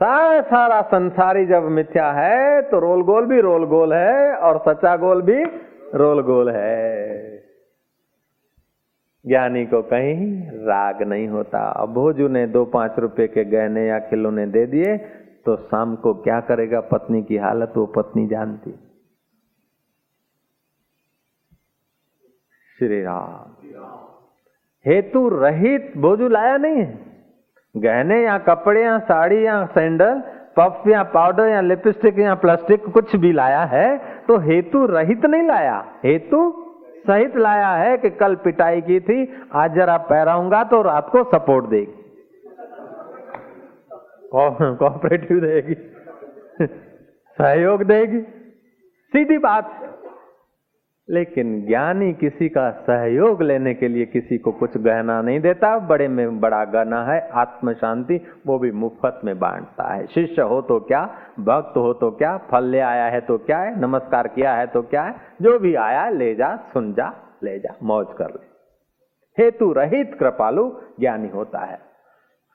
सारा 0.01 0.41
सारा 0.47 0.81
संसारी 0.89 1.45
जब 1.47 1.69
मिथ्या 1.73 2.11
है 2.13 2.63
तो 2.71 2.79
रोल 2.81 3.03
गोल 3.03 3.27
भी 3.27 3.41
रोल 3.41 3.65
गोल 3.67 3.93
है 3.95 4.37
और 4.41 4.59
सच्चा 4.67 4.97
गोल 4.99 5.23
भी 5.23 5.45
रोल 5.96 6.22
गोल 6.22 6.50
है। 6.50 6.98
ज्ञानी 9.28 9.66
को 9.66 9.82
कहीं 9.82 10.48
राग 10.48 11.04
नहीं 11.04 11.28
होता। 11.28 11.60
अब 11.60 11.94
भोजू 11.94 12.28
ने 12.28 12.48
दो 12.48 12.66
पाँच 12.66 12.92
रुपए 13.00 13.28
के 13.28 13.46
गहने 13.46 13.88
या 13.88 14.00
खिलौने 14.00 14.46
दे 14.46 14.66
दिए 14.66 14.98
तो 15.46 15.56
शाम 15.56 15.96
को 15.96 16.14
क्या 16.14 16.40
करेगा? 16.40 16.82
पत्नी 16.82 17.24
की 17.24 17.38
हालत 17.38 17.74
वो 17.78 17.86
पत्नी 17.86 18.28
जानती। 18.28 18.72
श्री 22.80 23.02
राम। 23.02 23.54
हेतु 24.86 25.30
रहित 25.30 25.94
भोजू 25.98 26.28
लाया 26.28 26.58
नहीं। 26.58 26.78
है 26.78 27.00
गहने 27.78 28.24
या 28.24 28.38
कपड़े 28.38 28.84
या 28.84 29.00
साड़ी 29.00 29.46
या 29.46 29.66
सैंडल, 29.66 30.24
पफ 30.60 30.84
या 30.88 31.04
पाउडर 31.04 31.48
या 31.48 31.62
लिपस्टिक 31.62 32.20
या 32.20 32.36
प्लास्टिक 32.36 32.86
कुछ 32.86 33.16
भी 33.16 33.32
लाया 33.32 33.64
है 33.64 34.17
तो 34.28 34.38
हेतु 34.38 34.86
रहित 34.86 35.26
नहीं 35.26 35.44
लाया। 35.44 35.86
हेतु 36.04 36.64
सहित 37.08 37.38
लाया 37.38 37.70
है 37.70 37.98
कि 37.98 38.10
कल 38.10 38.36
पिटाई 38.36 38.82
की 38.82 39.00
थी, 39.00 39.42
आज 39.54 39.74
जरा 39.76 39.98
पैराऊँगा 39.98 40.64
तो 40.64 40.82
रात 40.82 41.10
को 41.10 41.24
सपोर्ट 41.24 41.66
देगी। 41.66 42.04
कॉपरेटिव 44.76 45.40
देगी। 45.40 45.76
सहयोग 47.38 47.84
देगी। 47.84 48.22
सीधी 49.14 49.38
बात। 49.38 49.97
लेकिन 51.10 51.66
ज्ञानी 51.66 52.14
किसी 52.14 52.50
का 52.50 52.72
सहयोग 52.72 53.42
लेने 53.42 53.74
के 53.74 53.88
लिए 53.88 54.06
किसी 54.06 54.38
को 54.38 54.52
कुछ 54.52 54.78
गहना 54.78 55.22
नहीं 55.22 55.40
देता। 55.40 55.80
बड़े 55.80 56.08
में 56.08 56.40
बड़ा 56.40 56.66
गहना 56.66 57.04
है 57.04 57.30
आत्म 57.30 57.74
शांति 57.74 58.20
वो 58.48 58.60
भी 58.60 58.72
मुफ़्त 58.72 59.22
में 59.26 59.40
बांटता 59.40 59.94
है। 59.94 60.06
शिष्य 60.08 60.42
हो 60.42 60.62
तो 60.62 60.80
क्या? 60.80 61.10
भक्त 61.40 61.78
हो 61.78 61.94
तो 61.94 62.12
क्या? 62.12 62.38
फल 62.38 62.64
ले 62.64 62.80
आया 62.80 63.06
है 63.06 63.22
तो 63.22 63.38
क्या 63.38 63.60
है? 63.60 63.82
नमस्कार 63.82 64.28
किया 64.28 64.54
है 64.54 64.68
तो 64.68 64.82
क्या 64.82 65.04
है? 65.04 65.16
जो 65.42 65.60
भी 65.60 65.76
आया, 65.76 66.10
ले 66.10 66.36
जा, 66.36 66.56
सुन 66.74 66.94
जा, 66.94 67.14
ले 67.44 67.60
जा, 67.60 67.76
मौज 67.84 68.08
कर 68.18 68.26
ले। 68.26 69.44
हेतु 69.44 69.74
रहित 69.74 70.16
कृपालु 70.20 70.72
ज्ञानी 71.00 71.30
होता 71.30 71.60
है। 71.60 71.80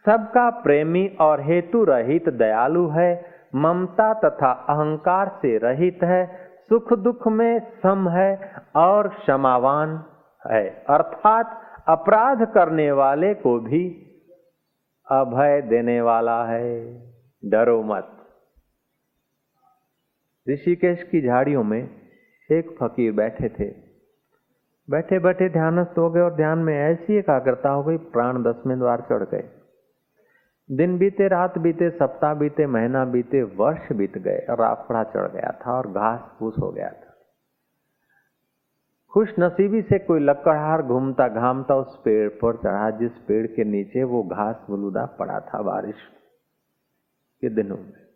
सबका 0.07 0.51
प्रेमी 0.51 1.17
और 1.21 1.41
हेतु 1.41 1.85
रहित 1.85 2.29
दयालु 2.29 2.89
है। 2.89 3.25
ममता 3.55 4.15
तथा 4.15 4.53
अहंकार 4.69 5.29
से 5.29 5.59
रहित 5.59 5.99
है। 6.03 6.52
सुख 6.73 6.93
दुख 6.93 7.29
में 7.29 7.73
सम 7.83 8.09
है 8.09 8.57
और 8.77 9.09
क्षमावान 9.09 10.05
है। 10.51 10.69
अर्थात 10.69 11.61
अपराध 11.89 12.43
करने 12.55 12.93
वाले 12.93 13.35
को 13.35 13.61
भी 13.61 13.89
अभय 15.11 15.63
देने 15.63 16.01
वाला 16.01 16.45
है। 16.45 16.99
डरो 17.45 17.83
मत। 17.83 18.09
ऋषिकेश 20.51 21.03
की 21.03 21.27
झाड़ियों 21.27 21.65
में 21.65 21.89
एक 22.53 22.77
फकीर 22.83 23.13
बैठे 23.13 23.49
थे। 23.49 23.75
बैठे 24.91 25.19
बैठे 25.19 25.49
ध्यानस्थ 25.49 25.99
हो 25.99 26.11
गए 26.11 26.21
और 26.21 26.35
ध्यान 26.35 26.59
में 26.59 26.79
ऐसी 26.79 27.17
एकाग्रता 27.17 27.71
हो 27.71 27.83
गई, 27.83 27.97
प्राण 27.97 28.43
दसवें 28.43 28.79
द्वार 28.79 29.01
चढ़ 29.01 29.23
गए। 29.23 29.62
दिन 30.73 30.99
बीते, 30.99 31.29
रात 31.29 31.59
बीते, 31.59 31.91
सप्ताह 31.91 32.35
बीते, 32.35 32.67
महीना 32.67 33.05
बीते, 33.05 33.43
वर्ष 33.43 33.93
बीत 33.93 34.19
गए। 34.19 34.47
और 34.51 34.59
राफड़ा 34.59 35.03
चढ़ 35.05 35.27
गया 35.29 35.59
था 35.61 35.73
और 35.73 35.87
घास 35.87 36.21
फूस 36.39 36.55
हो 36.59 36.71
गया 36.71 36.89
था। 36.89 37.11
खुश 39.13 39.35
नसीबी 39.41 39.83
से 39.83 39.99
कोई 39.99 40.21
लकड़हार 40.21 40.83
घूमता 40.83 41.29
घामता 41.29 41.75
उस 41.75 42.01
पेड़ 42.05 42.29
पर 42.29 42.57
चढ़ा, 42.57 42.91
जिस 42.91 43.13
पेड़ 43.13 43.47
के 43.47 43.65
नीचे 43.65 44.05
वो 44.05 44.23
घास 44.23 44.67
बलूदा 44.71 45.07
पड़ा 45.07 45.41
था 45.41 45.63
बारिश 45.63 45.97
के 47.41 47.49
दिनों 47.49 47.77
में। 47.77 48.07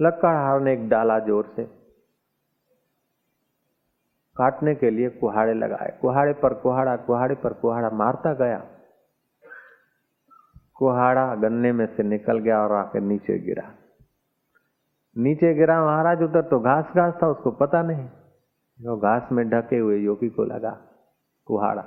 लकड़हार 0.00 0.60
ने 0.60 0.72
एक 0.72 0.88
डाला 0.88 1.18
ज़ोर 1.18 1.52
से 1.56 1.64
काटने 4.36 4.74
के 4.74 4.90
लिए 4.90 5.08
कुहाड़े 5.08 5.54
लगाए। 5.54 5.98
कुहाड़े 6.00 6.32
पर 6.32 6.54
कुहाड़ा, 6.54 6.96
कुहाड़े 6.96 7.34
पर 7.34 7.52
कुहाड़ा 7.52 7.90
मारता 7.90 8.34
गया। 8.34 8.62
कुहाड़ा 10.82 11.34
गन्ने 11.34 11.70
में 11.72 11.86
से 11.86 12.02
निकल 12.02 12.38
गया 12.40 12.58
और 12.58 12.72
आकर 12.74 13.00
नीचे 13.02 13.38
गिरा। 13.38 13.62
नीचे 15.16 15.52
गिरा, 15.54 15.74
महाराज, 15.84 16.22
उधर 16.22 16.42
तो 16.42 16.58
घास 16.60 16.92
घास 16.94 17.12
था, 17.22 17.28
उसको 17.28 17.50
पता 17.56 17.82
नहीं। 17.82 18.06
जो 18.78 18.96
घास 18.98 19.28
में 19.32 19.48
ढके 19.50 19.78
हुए 19.78 19.98
योगी 19.98 20.28
को 20.28 20.44
लगा 20.44 20.70
कुहाड़ा, 21.46 21.82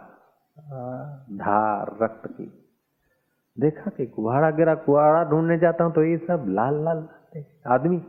धार, 1.38 1.91
रक्त 2.01 2.27
की। 2.27 2.45
देखा 3.58 3.91
कि 3.97 4.05
कुहाड़ा 4.08 4.51
गिरा, 4.51 4.75
कुहाड़ा 4.77 5.23
ढूँढने 5.29 5.58
जाता 5.58 5.84
हूँ 5.84 5.93
तो 5.93 6.03
ये 6.03 6.17
सब 6.19 6.45
लाल 6.49 6.84
लाल 6.84 7.08
आदमी, 7.67 8.01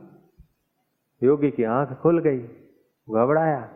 योगी 1.22 1.50
की 1.50 1.64
आँख 1.72 1.96
खुल 2.00 2.18
गई, 2.20 2.38
घबराया। 2.38 3.68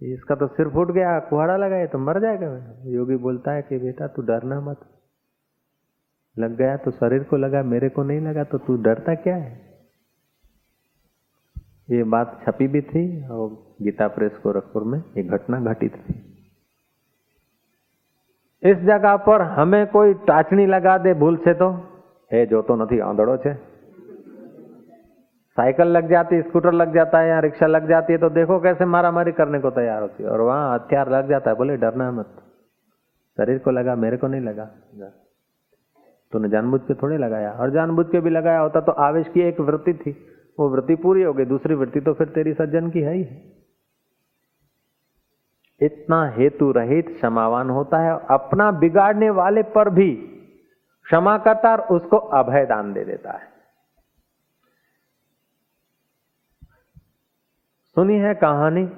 इसका 0.00 0.34
तो 0.34 0.46
सिर 0.48 0.68
फूट 0.70 0.90
गया, 0.92 1.18
कुहाड़ा 1.20 1.56
लगाए 1.56 1.86
तो 1.86 1.98
मर 2.00 2.20
जाएगा। 2.20 2.48
योगी 2.90 3.16
बोलता 3.18 3.52
है 3.52 3.62
कि 3.62 3.78
बेटा, 3.78 4.06
तू 4.08 4.22
डरना 4.24 4.60
मत। 4.62 4.80
लग 6.38 6.56
गया 6.56 6.76
तो 6.76 6.90
शरीर 6.90 7.22
को 7.22 7.36
लगा, 7.36 7.62
मेरे 7.62 7.88
को 7.88 8.02
नहीं 8.02 8.20
लगा 8.20 8.44
तो 8.44 8.58
तू 8.58 8.76
डरता 8.76 9.14
क्या 9.14 9.36
है? 9.36 9.66
ये 11.90 12.02
बात 12.02 12.40
छपी 12.46 12.68
भी 12.68 12.80
थी 12.80 13.28
और 13.28 13.48
गीता 13.82 14.08
प्रेस 14.08 14.38
गोरखपुर 14.42 14.84
में 14.84 14.98
ये 14.98 15.22
घटना 15.22 15.60
घटित 15.60 15.94
थी। 15.94 16.14
इस 18.62 18.76
जगह 18.76 19.16
पर 19.16 19.42
हमें 19.42 19.86
कोई 19.86 20.14
टाचनी 20.14 20.66
लगा 20.66 20.98
दे, 20.98 21.14
भूल 21.14 21.36
से 21.36 21.54
तो। 21.54 21.70
है, 22.32 22.46
जो 22.46 22.62
तो 22.62 22.76
नहीं 22.76 23.00
आंधड़ो 23.00 23.36
छे। 23.36 23.54
साइकिल 25.58 25.86
लग 25.86 26.10
जाती, 26.10 26.42
स्कूटर 26.42 26.72
लग 26.72 26.94
जाता 26.94 27.18
है 27.18 27.28
या 27.28 27.38
रिक्शा 27.40 27.66
लग 27.66 27.88
जाती 27.88 28.12
है 28.12 28.18
तो 28.18 28.28
देखो 28.30 28.60
कैसे 28.60 28.84
मारा 28.84 29.10
मारी 29.10 29.32
करने 29.32 29.58
को 29.58 29.70
तैयार 29.70 30.02
होती 30.02 30.22
है। 30.22 30.28
और 30.28 30.40
वहाँ 30.40 30.74
हथियार 30.74 31.10
लग 31.10 31.28
जाता 31.28 31.50
है, 31.50 31.56
बोले 31.56 31.76
डरना 31.76 32.10
मत। 32.10 32.26
शरीर 33.38 33.58
को 33.58 33.70
लगा, 33.70 33.94
मेरे 33.94 34.16
को 34.16 34.26
नहीं 34.26 34.40
लगा। 34.40 34.70
तूने 36.32 36.48
जानबूझ 36.48 36.80
के 36.80 36.94
थोड़े 36.94 37.18
लगाया। 37.18 37.50
और 37.52 37.70
जानबूझ 37.70 38.06
के 38.06 38.20
भी 38.20 38.30
लगाया 38.30 38.60
होता 38.60 38.80
तो 38.80 38.92
आवेश 38.92 39.28
की 39.28 39.40
एक 39.40 39.60
वृत्ति 39.60 39.94
थी। 39.94 40.10
वो 40.58 40.68
वृत्ति 40.68 40.94
पूरी 40.94 41.22
हो 41.22 41.32
गई, 41.32 41.44
दूसरी 41.44 41.74
वृत्ति 41.74 42.00
तो 42.00 42.12
फिर 42.14 42.28
तेरी 42.28 42.54
सज्जन 42.54 42.90
की 42.90 43.00
है 43.00 43.14
ही। 43.14 43.26
इतना 45.80 46.24
हेतु 46.28 46.70
रहित 46.72 47.08
क्षमावान 47.08 47.70
होता 47.70 47.98
है, 47.98 48.12
अपना 48.30 48.70
बिगाड़ने 48.70 49.30
वाले 49.30 49.62
पर 49.62 49.88
भी 49.90 50.10
क्षमा 51.06 51.36
करता 51.38 51.72
और 51.72 51.80
उसको 51.96 52.16
अभय 52.16 52.64
दान 52.66 52.92
दे 52.92 53.04
देता 53.04 53.32
है। 53.32 53.48
सुनी 57.96 58.18
है 58.18 58.34
कहानी? 58.34 58.88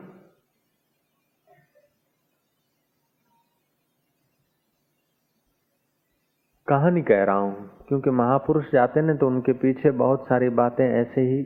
कहानी 6.68 7.02
कह 7.02 7.22
रहा 7.24 7.37
हूँ, 7.37 7.85
क्योंकि 7.88 8.11
महापुरुष 8.12 8.64
जाते 8.72 9.00
ना 9.02 9.14
तो 9.14 9.26
उनके 9.26 9.52
पीछे 9.59 9.90
बहुत 9.98 10.26
सारी 10.28 10.48
बातें 10.57 10.85
ऐसे 10.85 11.20
ही 11.22 11.40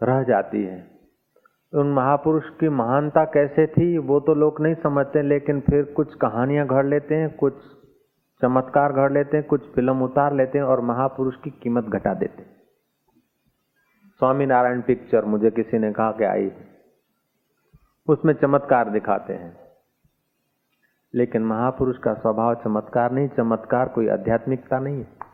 रह 0.00 0.22
जाती 0.22 0.62
है। 0.64 0.80
उन 1.72 1.92
महापुरुष 1.92 2.48
की 2.60 2.68
महानता 2.70 3.24
कैसे 3.24 3.66
थी, 3.66 3.98
वो 3.98 4.20
तो 4.20 4.34
लोग 4.34 4.60
नहीं 4.60 4.74
समझते, 4.82 5.22
लेकिन 5.22 5.60
फिर 5.60 5.82
कुछ 5.96 6.14
कहानियाँ 6.14 6.66
घड़ 6.66 6.86
लेते 6.86 7.14
हैं, 7.14 7.28
कुछ 7.36 7.54
चमत्कार 8.40 8.92
घड़ 8.92 9.12
लेते 9.12 9.36
हैं, 9.36 9.46
कुछ 9.46 9.72
फ़िल्म 9.74 10.02
उतार 10.02 10.34
लेते 10.34 10.58
हैं 10.58 10.64
और 10.64 10.80
महापुरुष 10.80 11.34
की 11.44 11.50
कीमत 11.62 11.84
घटा 11.86 12.14
देते 12.14 12.42
स्वामी 14.20 14.46
नारायण 14.46 14.80
पिक्चर 14.80 15.24
मुझे 15.24 15.50
किसी 15.50 15.78
ने 15.78 15.92
कहा 15.92 16.10
कि 16.12 16.24
आई 16.24 16.50
उसमें 18.08 18.32
चमत्कार 18.34 18.90
दिखाते 18.90 19.32
हैं। 19.32 19.61
लेकिन 21.14 21.42
महापुरुष 21.44 21.98
का 21.98 22.14
स्वभाव 22.14 22.54
चमत्कार 22.54 23.12
नहीं, 23.12 23.28
चमत्कार 23.28 23.88
कोई 23.88 24.08
आध्यात्मिकता 24.10 24.78
नहीं 24.78 24.98
है। 24.98 25.30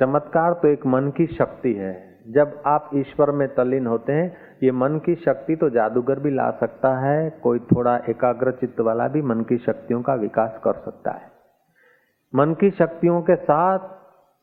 चमत्कार 0.00 0.52
तो 0.52 0.68
एक 0.68 0.86
मन 0.86 1.10
की 1.16 1.26
शक्ति 1.28 1.72
है। 1.74 1.92
जब 2.28 2.62
आप 2.66 2.90
ईश्वर 2.94 3.30
में 3.30 3.46
तल्लीन 3.54 3.86
होते 3.86 4.12
हैं, 4.12 4.56
ये 4.62 4.70
मन 4.72 4.98
की 4.98 5.14
शक्ति 5.14 5.56
तो 5.56 5.68
जादूगर 5.70 6.20
भी 6.20 6.30
ला 6.30 6.50
सकता 6.50 6.96
है, 6.98 7.30
कोई 7.42 7.58
थोड़ा 7.72 7.96
एकाग्र 8.08 8.52
चित्त 8.52 8.80
वाला 8.80 9.08
भी 9.08 9.22
मन 9.22 9.40
की 9.42 9.58
शक्तियों 9.58 10.02
का 10.02 10.14
विकास 10.16 10.60
कर 10.64 10.80
सकता 10.80 11.12
है। 11.12 11.30
मन 12.32 12.54
की 12.54 12.70
शक्तियों 12.72 13.20
के 13.22 13.36
साथ, 13.36 13.78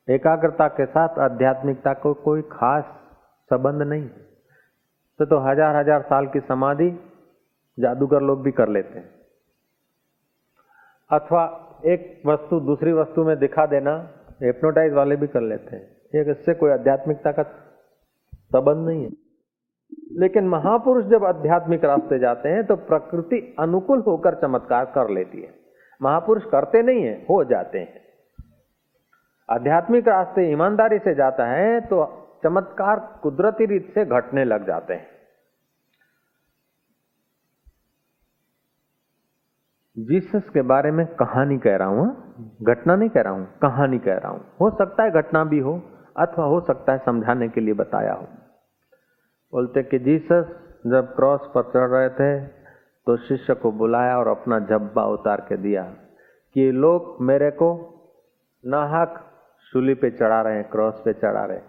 एकाग्रता 0.08 0.68
के 0.70 0.86
साथ 0.86 1.20
आध्यात्मिकता 1.22 1.94
को 1.96 2.14
कोई 2.22 2.42
खास 2.52 2.84
संबंध 3.52 3.82
नहीं 3.84 4.08
तो 5.20 5.26
तो 5.26 5.40
हज़ार 5.42 5.76
हज़ार 5.76 6.02
साल 6.02 6.28
की 6.28 6.40
समाधि 6.40 6.90
जादूगर 7.80 8.22
लोग 8.22 8.44
भी 8.44 8.52
कर 8.52 8.70
लेते 8.70 9.00
हैं। 9.00 9.10
अथवा 11.12 11.44
एक 11.86 12.22
वस्तु 12.26 12.60
दूसरी 12.60 12.94
वस्तु 12.94 13.24
में 13.24 13.40
दिखा 13.40 13.66
देना 13.66 13.96
हिप्नोटाइज 14.44 14.94
वाले 14.94 15.16
भी 15.16 15.28
कर 15.28 15.42
लेते 15.42 15.76
हैं। 15.76 16.22
एक 16.22 16.28
इससे 16.28 16.54
कोई 16.54 16.72
आध्यात्मिकता 16.72 17.32
का 17.32 17.44
संबंध 17.44 18.88
नहीं 18.88 19.04
है। 19.04 19.12
लेकिन 20.12 20.48
महापुरुष 20.48 21.06
जब 21.06 21.26
आध्यात्मिक 21.26 21.86
रास्ते 21.86 22.20
जाते 22.20 22.50
हैं 22.50 22.66
तो 22.66 22.76
प्रकृति 22.76 23.56
अनुकूल 23.60 24.00
होकर 24.00 24.36
चमत्कार 24.36 24.86
कर 24.86 25.10
लेती 25.10 25.42
है। 25.42 25.54
महापुरुष 26.02 26.44
करते 26.44 26.82
नहीं 26.82 27.04
है, 27.04 27.14
हो 27.30 27.44
जाते 27.44 27.80
हैं। 27.80 28.02
आध्यात्मिक 29.50 30.08
रास्ते 30.08 30.52
ईमानदारी 30.52 31.00
से 31.00 31.16
जाता 31.16 31.46
है 31.46 31.80
तो 31.82 32.06
चमत्कार 32.44 33.20
कुदरती 33.24 33.66
रीत 33.66 33.92
से 33.94 34.06
घटने 34.06 34.44
लग 34.44 34.68
जाते 34.68 34.94
हैं। 34.94 35.19
जीसस 40.00 40.50
के 40.50 40.62
बारे 40.62 40.92
में 40.92 41.06
कहानी 41.16 41.58
कह 41.58 41.76
रहा 41.76 41.88
हूँ 41.88 42.04
हाँ? 42.06 42.56
घटना 42.64 42.96
नहीं 42.96 43.10
कह 43.10 43.22
रहा 43.22 43.34
हूँ, 43.34 43.46
कहानी 43.62 43.98
कह 44.00 44.18
रहा 44.18 44.32
हूँ। 44.32 44.42
हो 44.62 44.70
सकता 44.72 45.04
है 45.04 45.12
घटना 45.12 45.44
भी 45.44 45.60
हो, 45.60 45.74
अथवा 46.18 46.46
हो 46.46 46.60
सकता 46.68 46.94
है 46.94 47.00
समझाने 47.06 47.48
के 47.50 47.62
लिए 47.62 47.74
बताया 47.74 48.14
हो। 48.14 48.28
बोलते 49.54 49.84
कि 49.84 50.00
जीसस 50.00 50.54
जब 50.88 51.14
क्रॉस 51.16 51.50
पर 51.56 51.64
चढ़ 51.72 51.90
रहे 51.90 52.10
थे 52.10 52.30
तो 53.08 53.16
शिष्य 53.18 53.54
को 53.54 53.72
बुलाया 53.72 54.18
और 54.18 54.28
अपना 54.28 54.60
झब्बा 54.60 55.04
उतार 55.10 55.42
के 55.50 55.58
दिया 55.58 55.84
कि, 56.56 56.72
लोग 56.74 57.18
मेरे 57.22 57.50
को 57.52 57.70
नाहक 58.64 59.20
सूली 59.74 59.94
पे 59.94 60.12
चढ़ा 60.12 60.42
रहे 60.42 60.56
हैं, 60.56 60.70
क्रॉस 60.72 61.02
पे 61.06 61.14
चढ़ा 61.14 61.46
रहे 61.46 61.60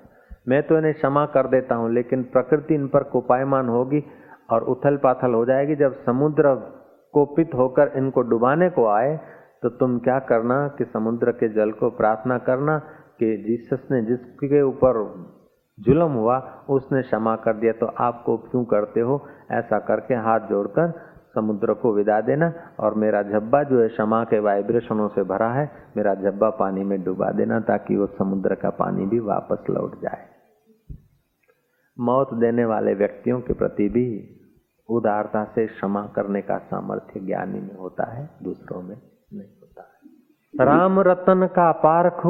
मैं 0.49 0.63
तो 0.63 0.79
इन्हें 0.79 0.95
क्षमा 0.95 1.25
कर 1.27 1.47
देता 1.49 1.75
हूँ, 1.75 1.93
लेकिन 1.93 2.23
प्रकृति 2.33 2.75
इन 2.75 2.87
पर 2.89 3.03
कुपायमान 3.11 3.69
होगी 3.69 4.03
और 4.51 4.63
उथल 4.65 4.97
पाथल 4.97 5.35
हो 5.35 5.45
जाएगी 5.45 5.77
जब 5.77 5.95
समुद्र 6.05 6.55
कोपित 7.13 7.51
होकर 7.55 7.93
इनको 7.97 8.23
डुबाने 8.23 8.71
को 8.71 8.87
आए 8.87 9.21
तो 9.63 9.69
तुम 9.69 9.99
क्या 9.99 10.19
करना 10.19 10.69
कि 10.69 10.85
समुद्र 10.85 11.33
के 11.33 11.49
जल 11.49 11.71
को 11.71 11.91
प्रार्थना 11.91 12.39
करना 12.39 12.79
कि 13.19 13.37
जीसस 13.37 13.89
ने 13.91 14.03
जिसके 14.03 14.63
ऊपर 14.63 15.15
जुलम 15.81 16.13
हुआ, 16.13 16.65
उसने 16.71 17.03
क्षमा 17.03 17.37
कर 17.37 17.57
दिया। 17.57 17.73
तो 17.73 17.87
आपको 17.87 18.37
क्यों 18.37 18.65
करते 18.65 19.01
हो? 19.01 19.27
ऐसा 19.51 19.79
करके 19.79 20.15
हाथ 20.15 20.41
जोड़कर 20.41 20.93
समुद्र 21.35 21.75
को 21.75 21.95
विदा 21.95 22.21
देना। 22.21 22.53
और 22.81 22.95
मेरा 22.95 23.23
झब्बा 23.23 23.63
जो 23.63 23.83
है, 23.83 23.89
क्षमा 23.89 24.25
के 24.25 24.39
वाइब्रेशनों 24.39 25.09
से 25.09 25.23
भरा 25.23 25.49
है, 25.49 25.71
मेरा 25.97 26.15
झब्बा 26.15 26.51
पानी 26.51 26.85
में 26.85 27.05
डुबा 27.05 27.31
देना 27.31 27.61
ताकि 27.61 27.97
वो 27.97 28.07
समुद्र 28.07 28.55
का 28.55 28.71
पानी 28.71 29.07
भी 29.07 29.19
वापस 29.19 29.65
लौट 29.71 30.03
जाए। 30.03 30.27
मौत 32.01 32.35
देने 32.35 32.65
वाले 32.65 32.95
व्यक्तियों 32.95 33.41
के 33.41 33.53
प्रति 33.53 33.89
भी 33.89 34.37
उदारता 34.91 35.45
से 35.45 35.67
क्षमा 35.67 36.07
करने 36.07 36.43
का 36.43 36.59
सामर्थ्य 36.59 37.21
ज्ञानी 37.21 37.61
में 37.61 37.77
होता 37.77 38.13
है, 38.13 38.31
दूसरों 38.43 38.83
में 38.83 38.97
नहीं 39.35 39.61
होता 39.63 39.83
है। 39.83 40.01
राम 40.65 41.01
रतन 41.01 41.47
का 41.47 41.73
पारख, 41.73 42.27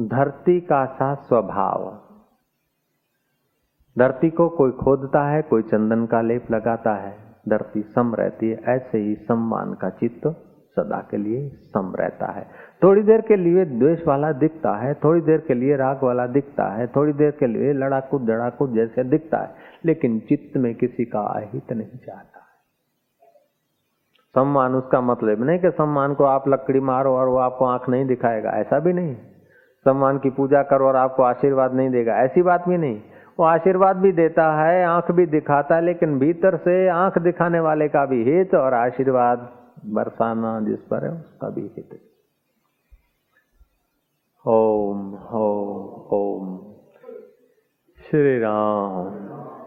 धरती 0.00 0.60
का 0.60 0.86
सा 0.86 1.14
स्वभाव। 1.14 2.02
धरती 3.98 4.30
को 4.30 4.48
कोई 4.48 4.70
खोदता 4.70 5.30
है, 5.30 5.42
कोई 5.42 5.62
चंदन 5.62 6.06
का 6.06 6.20
लेप 6.20 6.50
लगाता 6.50 6.94
है, 6.94 7.18
धरती 7.48 7.82
सम 7.82 8.14
रहती 8.14 8.50
है, 8.50 8.62
ऐसे 8.68 8.98
ही 8.98 9.14
सम्मान 9.14 9.74
का 9.74 9.90
चित्त 9.90 10.46
सदा 10.76 11.08
के 11.10 11.16
लिए 11.16 11.48
सम 11.48 11.94
रहता 11.98 12.26
है। 12.26 12.46
थोड़ी 12.82 13.02
देर 13.02 13.20
के 13.20 13.36
लिए 13.36 13.64
द्वेष 13.64 14.06
वाला 14.06 14.32
दिखता 14.32 14.76
है, 14.76 14.94
थोड़ी 14.94 15.20
देर 15.20 15.38
के 15.38 15.54
लिए 15.54 15.76
राग 15.76 16.02
वाला 16.02 16.26
दिखता 16.26 16.64
है, 16.64 16.86
थोड़ी 16.86 17.12
देर 17.12 17.30
के 17.30 17.46
लिए 17.46 17.72
लड़ाकू 17.72 18.18
दड़ाकू 18.18 18.68
जैसे 18.68 19.04
दिखता 19.04 19.38
है, 19.38 19.54
लेकिन 19.84 20.20
चित्त 20.20 20.56
में 20.56 20.74
किसी 20.74 21.04
का 21.04 21.20
अहित 21.20 21.72
नहीं 21.72 21.98
चाहता 22.06 22.40
सम्मान 24.34 24.74
उसका 24.74 25.00
मतलब 25.00 25.44
नहीं 25.44 25.58
कि 25.58 25.70
सम्मान 25.70 26.14
को 26.14 26.24
आप 26.24 26.48
लकड़ी 26.48 26.80
मारो 26.80 27.12
और 27.12 27.28
वो 27.28 27.36
आपको 27.36 27.64
आँख 27.64 27.88
नहीं 27.88 28.06
दिखाएगा, 28.06 28.50
ऐसा 28.50 28.78
भी 28.78 28.92
नहीं। 28.92 29.14
सम्मान 29.86 30.18
की 30.18 30.30
पूजा 30.30 30.62
करो 30.62 30.86
और 30.86 30.96
आपको 30.96 31.22
आशीर्वाद 31.22 31.74
नहीं 31.74 31.90
देगा, 31.90 32.14
ऐसी 32.14 32.42
बात 32.42 32.68
भी 32.68 32.78
नहीं। 32.78 33.00
वो 33.38 33.44
आशीर्वाद 33.44 33.96
भी 33.96 34.12
देता 34.12 34.62
है, 34.62 34.84
आँख 34.84 35.10
भी 35.10 35.26
दिखाता 35.26 35.76
है, 35.76 35.82
लेकिन 35.82 36.18
भीतर 36.18 36.56
से 36.56 36.88
आँख 36.88 37.18
दिखाने 37.18 37.60
वाले 37.60 37.88
का 37.88 38.06
भी 38.06 38.22
हित 38.24 38.54
और 38.54 38.74
आशीर्वाद 38.74 39.48
बरसाना 39.84 40.60
जिस 40.60 40.78
पर 40.78 41.04
है 41.04 41.10
उसका 41.10 41.50
भी 41.50 41.60
हित 41.60 42.06
ओम 44.46 45.14
ओम 45.14 46.02
ओम। 46.12 46.74
श्री 48.10 48.38
राम। 48.38 49.59